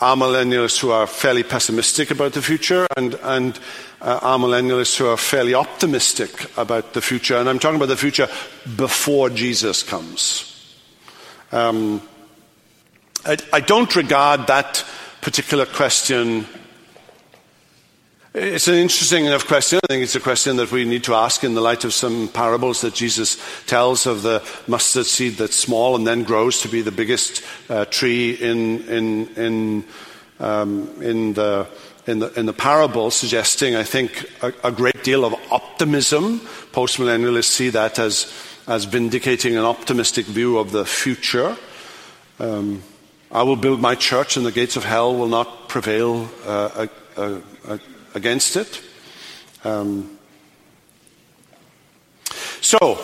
amillennialists 0.00 0.78
who 0.78 0.90
are 0.90 1.06
fairly 1.06 1.42
pessimistic 1.42 2.10
about 2.10 2.32
the 2.32 2.42
future 2.42 2.86
and, 2.96 3.14
and 3.22 3.58
uh, 4.00 4.20
amillennialists 4.20 4.96
who 4.96 5.06
are 5.06 5.16
fairly 5.16 5.54
optimistic 5.54 6.50
about 6.58 6.92
the 6.92 7.00
future. 7.00 7.36
And 7.36 7.48
I'm 7.48 7.58
talking 7.58 7.76
about 7.76 7.88
the 7.88 7.96
future 7.96 8.28
before 8.76 9.30
Jesus 9.30 9.82
comes. 9.82 10.52
Um, 11.52 12.02
I, 13.24 13.36
I 13.52 13.60
don't 13.60 13.94
regard 13.96 14.46
that 14.46 14.84
particular 15.20 15.66
question 15.66 16.46
it's 18.38 18.68
an 18.68 18.74
interesting 18.74 19.24
enough 19.24 19.46
question. 19.46 19.80
I 19.82 19.86
think 19.86 20.02
it's 20.02 20.14
a 20.14 20.20
question 20.20 20.56
that 20.56 20.70
we 20.70 20.84
need 20.84 21.04
to 21.04 21.14
ask 21.14 21.42
in 21.42 21.54
the 21.54 21.62
light 21.62 21.84
of 21.84 21.94
some 21.94 22.28
parables 22.28 22.82
that 22.82 22.92
Jesus 22.92 23.38
tells 23.64 24.04
of 24.04 24.20
the 24.20 24.46
mustard 24.66 25.06
seed 25.06 25.34
that's 25.34 25.56
small 25.56 25.96
and 25.96 26.06
then 26.06 26.22
grows 26.22 26.60
to 26.60 26.68
be 26.68 26.82
the 26.82 26.92
biggest 26.92 27.42
uh, 27.70 27.86
tree 27.86 28.32
in, 28.32 28.82
in, 28.88 29.26
in, 29.36 29.84
um, 30.38 31.02
in, 31.02 31.32
the, 31.32 31.66
in, 32.06 32.18
the, 32.18 32.38
in 32.38 32.44
the 32.44 32.52
parable, 32.52 33.10
suggesting, 33.10 33.74
I 33.74 33.84
think, 33.84 34.30
a, 34.42 34.52
a 34.64 34.70
great 34.70 35.02
deal 35.02 35.24
of 35.24 35.34
optimism. 35.50 36.40
Postmillennialists 36.72 37.44
see 37.44 37.70
that 37.70 37.98
as, 37.98 38.30
as 38.68 38.84
vindicating 38.84 39.56
an 39.56 39.64
optimistic 39.64 40.26
view 40.26 40.58
of 40.58 40.72
the 40.72 40.84
future. 40.84 41.56
Um, 42.38 42.82
I 43.32 43.44
will 43.44 43.56
build 43.56 43.80
my 43.80 43.94
church, 43.94 44.36
and 44.36 44.44
the 44.44 44.52
gates 44.52 44.76
of 44.76 44.84
hell 44.84 45.16
will 45.16 45.28
not 45.28 45.70
prevail 45.70 46.28
uh, 46.44 46.86
uh, 47.16 47.40
against 48.16 48.56
it. 48.56 48.82
Um, 49.62 50.18
so, 52.60 52.98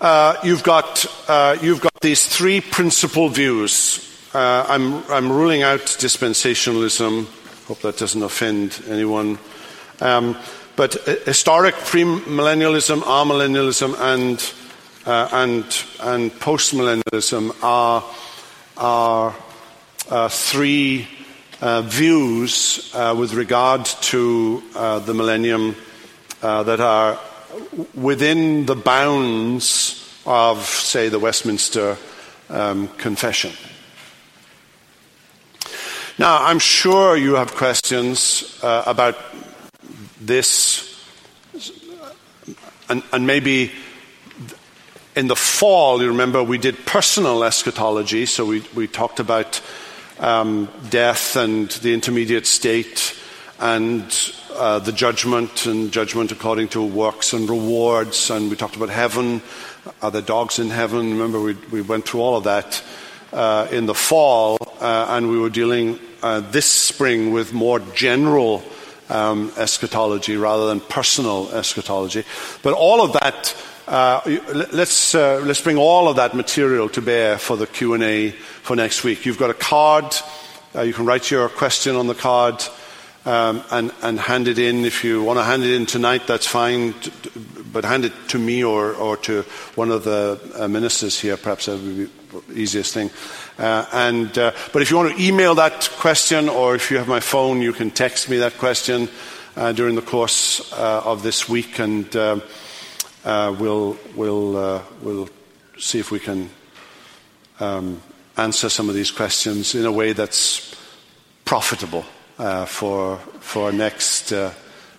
uh, 0.00 0.36
you've, 0.42 0.64
got, 0.64 1.06
uh, 1.28 1.56
you've 1.62 1.80
got 1.80 2.00
these 2.02 2.26
three 2.26 2.60
principal 2.60 3.28
views. 3.28 4.02
Uh, 4.34 4.66
I'm, 4.68 5.04
I'm 5.10 5.30
ruling 5.32 5.62
out 5.62 5.80
dispensationalism. 5.80 7.26
Hope 7.68 7.80
that 7.80 7.96
doesn't 7.96 8.22
offend 8.22 8.82
anyone. 8.88 9.38
Um, 10.00 10.36
but 10.74 10.94
historic 11.24 11.76
premillennialism, 11.76 13.00
amillennialism, 13.00 13.94
and, 13.98 14.52
uh, 15.06 15.28
and, 15.32 15.64
and 16.02 16.30
postmillennialism 16.32 17.56
are, 17.62 18.04
are 18.76 19.34
uh, 20.10 20.28
three 20.28 21.08
uh, 21.60 21.82
views 21.82 22.90
uh, 22.94 23.14
with 23.18 23.34
regard 23.34 23.84
to 23.84 24.62
uh, 24.74 24.98
the 25.00 25.14
millennium 25.14 25.76
uh, 26.42 26.62
that 26.62 26.80
are 26.80 27.18
within 27.94 28.66
the 28.66 28.76
bounds 28.76 30.02
of, 30.26 30.64
say, 30.64 31.08
the 31.08 31.18
Westminster 31.18 31.96
um, 32.50 32.88
Confession. 32.98 33.52
Now, 36.18 36.44
I'm 36.44 36.58
sure 36.58 37.16
you 37.16 37.34
have 37.34 37.54
questions 37.54 38.58
uh, 38.62 38.84
about 38.86 39.16
this, 40.20 40.98
and, 42.88 43.02
and 43.12 43.26
maybe 43.26 43.70
in 45.14 45.28
the 45.28 45.36
fall, 45.36 46.02
you 46.02 46.08
remember, 46.08 46.42
we 46.42 46.58
did 46.58 46.84
personal 46.86 47.44
eschatology, 47.44 48.26
so 48.26 48.44
we, 48.44 48.62
we 48.74 48.86
talked 48.86 49.20
about 49.20 49.60
um, 50.18 50.68
death 50.90 51.36
and 51.36 51.68
the 51.70 51.92
intermediate 51.92 52.46
state 52.46 53.14
and 53.60 54.04
uh, 54.54 54.78
the 54.78 54.92
judgment 54.92 55.66
and 55.66 55.92
judgment 55.92 56.32
according 56.32 56.68
to 56.68 56.82
works 56.82 57.32
and 57.32 57.48
rewards. 57.48 58.30
And 58.30 58.50
we 58.50 58.56
talked 58.56 58.76
about 58.76 58.90
heaven. 58.90 59.42
Are 60.02 60.10
there 60.10 60.22
dogs 60.22 60.58
in 60.58 60.70
heaven? 60.70 61.10
Remember, 61.10 61.40
we, 61.40 61.54
we 61.70 61.80
went 61.82 62.06
through 62.06 62.20
all 62.20 62.36
of 62.36 62.44
that 62.44 62.82
uh, 63.32 63.68
in 63.70 63.86
the 63.86 63.94
fall, 63.94 64.56
uh, 64.80 65.06
and 65.10 65.30
we 65.30 65.38
were 65.38 65.50
dealing 65.50 65.98
uh, 66.22 66.40
this 66.40 66.66
spring 66.66 67.32
with 67.32 67.52
more 67.52 67.80
general 67.94 68.62
um, 69.08 69.52
eschatology 69.56 70.36
rather 70.36 70.66
than 70.66 70.80
personal 70.80 71.50
eschatology. 71.52 72.24
But 72.62 72.74
all 72.74 73.02
of 73.02 73.12
that 73.14 73.54
uh, 73.86 74.20
let's, 74.72 75.14
uh, 75.14 75.40
let's 75.44 75.60
bring 75.60 75.76
all 75.76 76.08
of 76.08 76.16
that 76.16 76.34
material 76.34 76.88
to 76.88 77.00
bear 77.00 77.38
for 77.38 77.56
the 77.56 77.68
Q&A 77.68 78.30
for 78.30 78.74
next 78.74 79.04
week. 79.04 79.24
You've 79.24 79.38
got 79.38 79.50
a 79.50 79.54
card. 79.54 80.12
Uh, 80.74 80.82
you 80.82 80.92
can 80.92 81.06
write 81.06 81.30
your 81.30 81.48
question 81.48 81.94
on 81.94 82.08
the 82.08 82.14
card 82.14 82.64
um, 83.26 83.62
and, 83.70 83.92
and 84.02 84.18
hand 84.18 84.48
it 84.48 84.58
in. 84.58 84.84
If 84.84 85.04
you 85.04 85.22
want 85.22 85.38
to 85.38 85.44
hand 85.44 85.62
it 85.62 85.70
in 85.70 85.86
tonight, 85.86 86.26
that's 86.26 86.48
fine. 86.48 86.94
But 87.72 87.84
hand 87.84 88.04
it 88.04 88.12
to 88.28 88.40
me 88.40 88.64
or, 88.64 88.92
or 88.94 89.16
to 89.18 89.42
one 89.76 89.92
of 89.92 90.02
the 90.02 90.40
uh, 90.56 90.66
ministers 90.66 91.20
here. 91.20 91.36
Perhaps 91.36 91.66
that 91.66 91.78
would 91.78 91.96
be 91.96 92.04
the 92.04 92.58
easiest 92.58 92.92
thing. 92.92 93.10
Uh, 93.56 93.86
and, 93.92 94.32
but 94.34 94.82
if 94.82 94.90
you 94.90 94.96
want 94.96 95.16
to 95.16 95.22
email 95.22 95.54
that 95.54 95.88
question 95.98 96.48
or 96.48 96.74
if 96.74 96.90
you 96.90 96.98
have 96.98 97.06
my 97.06 97.20
phone, 97.20 97.62
you 97.62 97.72
can 97.72 97.92
text 97.92 98.28
me 98.28 98.38
that 98.38 98.58
question 98.58 99.08
during 99.74 99.94
the 99.94 100.02
course 100.02 100.72
of 100.72 101.22
this 101.22 101.48
week. 101.48 101.78
And 101.78 102.14
uh, 102.16 102.40
we'll, 103.58 103.96
we'll, 104.14 104.56
uh, 104.56 104.82
we'll 105.02 105.28
see 105.78 105.98
if 105.98 106.12
we 106.12 106.20
can 106.20 106.48
um, 107.58 108.00
answer 108.36 108.68
some 108.68 108.88
of 108.88 108.94
these 108.94 109.10
questions 109.10 109.74
in 109.74 109.84
a 109.84 109.90
way 109.90 110.12
that's 110.12 110.76
profitable 111.44 112.04
uh, 112.38 112.66
for, 112.66 113.16
for 113.40 113.72
next, 113.72 114.30
uh, 114.32 114.50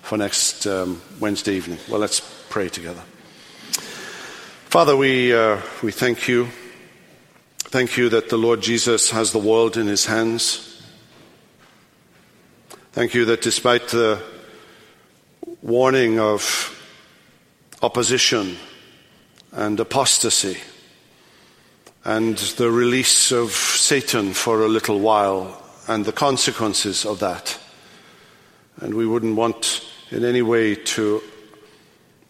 for 0.02 0.18
next 0.18 0.68
um, 0.68 1.02
Wednesday 1.22 1.54
evening. 1.54 1.80
Well, 1.88 2.02
let's 2.02 2.20
pray 2.50 2.68
together. 2.68 3.02
Father, 4.66 4.98
we, 4.98 5.34
uh, 5.34 5.62
we 5.82 5.94
thank 5.94 6.28
you. 6.28 6.50
Thank 7.60 7.96
you 7.96 8.10
that 8.10 8.28
the 8.28 8.38
Lord 8.38 8.60
Jesus 8.60 9.12
has 9.12 9.32
the 9.32 9.40
world 9.40 9.78
in 9.78 9.88
his 9.88 10.06
hands. 10.06 10.84
Thank 12.92 13.14
you 13.14 13.24
that 13.26 13.42
despite 13.42 13.88
the 13.88 14.22
warning 15.62 16.20
of 16.20 16.77
opposition 17.82 18.58
and 19.52 19.80
apostasy 19.80 20.58
and 22.04 22.38
the 22.58 22.72
release 22.72 23.32
of 23.32 23.52
Satan 23.52 24.34
for 24.34 24.64
a 24.64 24.68
little 24.68 25.00
while 25.00 25.62
and 25.88 26.06
the 26.06 26.14
consequences 26.14 27.06
of 27.06 27.20
that. 27.20 27.60
And 28.78 28.94
we 28.94 29.06
wouldn't 29.06 29.36
want 29.36 29.86
in 30.10 30.24
any 30.24 30.42
way 30.42 30.76
to 30.76 31.22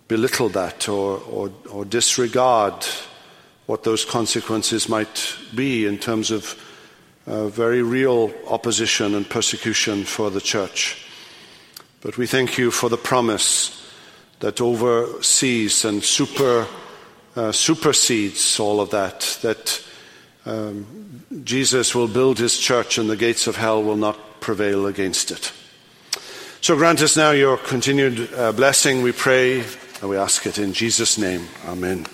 belittle 0.08 0.50
that 0.50 0.90
or, 0.90 1.20
or, 1.20 1.52
or 1.70 1.86
disregard 1.86 2.86
what 3.68 3.84
those 3.84 4.06
consequences 4.06 4.90
might 4.90 5.36
be 5.54 5.86
in 5.86 5.98
terms 5.98 6.32
of 6.32 6.60
uh, 7.28 7.48
very 7.50 7.84
real 7.84 8.34
opposition 8.48 9.14
and 9.14 9.30
persecution 9.30 10.06
for 10.06 10.32
the 10.32 10.42
church. 10.42 11.06
But 12.02 12.18
we 12.18 12.26
thank 12.26 12.58
you 12.58 12.72
for 12.72 12.90
the 12.90 12.98
promise 12.98 13.87
that 14.40 14.62
oversees 14.62 15.86
and 15.86 16.04
super, 16.04 16.68
uh, 17.36 17.52
supersedes 17.52 18.60
all 18.60 18.80
of 18.80 18.90
that, 18.92 19.38
that 19.42 19.84
um, 20.46 21.24
Jesus 21.44 21.94
will 21.94 22.08
build 22.08 22.40
his 22.40 22.58
church 22.58 22.98
and 22.98 23.10
the 23.10 23.18
gates 23.18 23.48
of 23.48 23.58
hell 23.58 23.84
will 23.84 23.98
not 23.98 24.18
prevail 24.40 24.88
against 24.88 25.32
it. 25.32 25.52
So 26.62 26.76
grant 26.76 27.02
us 27.02 27.16
now 27.16 27.32
your 27.32 27.58
continued 27.58 28.34
uh, 28.34 28.52
blessing, 28.52 29.04
we 29.04 29.12
pray, 29.12 29.60
and 30.02 30.10
we 30.10 30.18
ask 30.18 30.46
it 30.46 30.58
in 30.58 30.74
Jesus' 30.74 31.18
name. 31.18 31.48
Amen. 31.68 32.08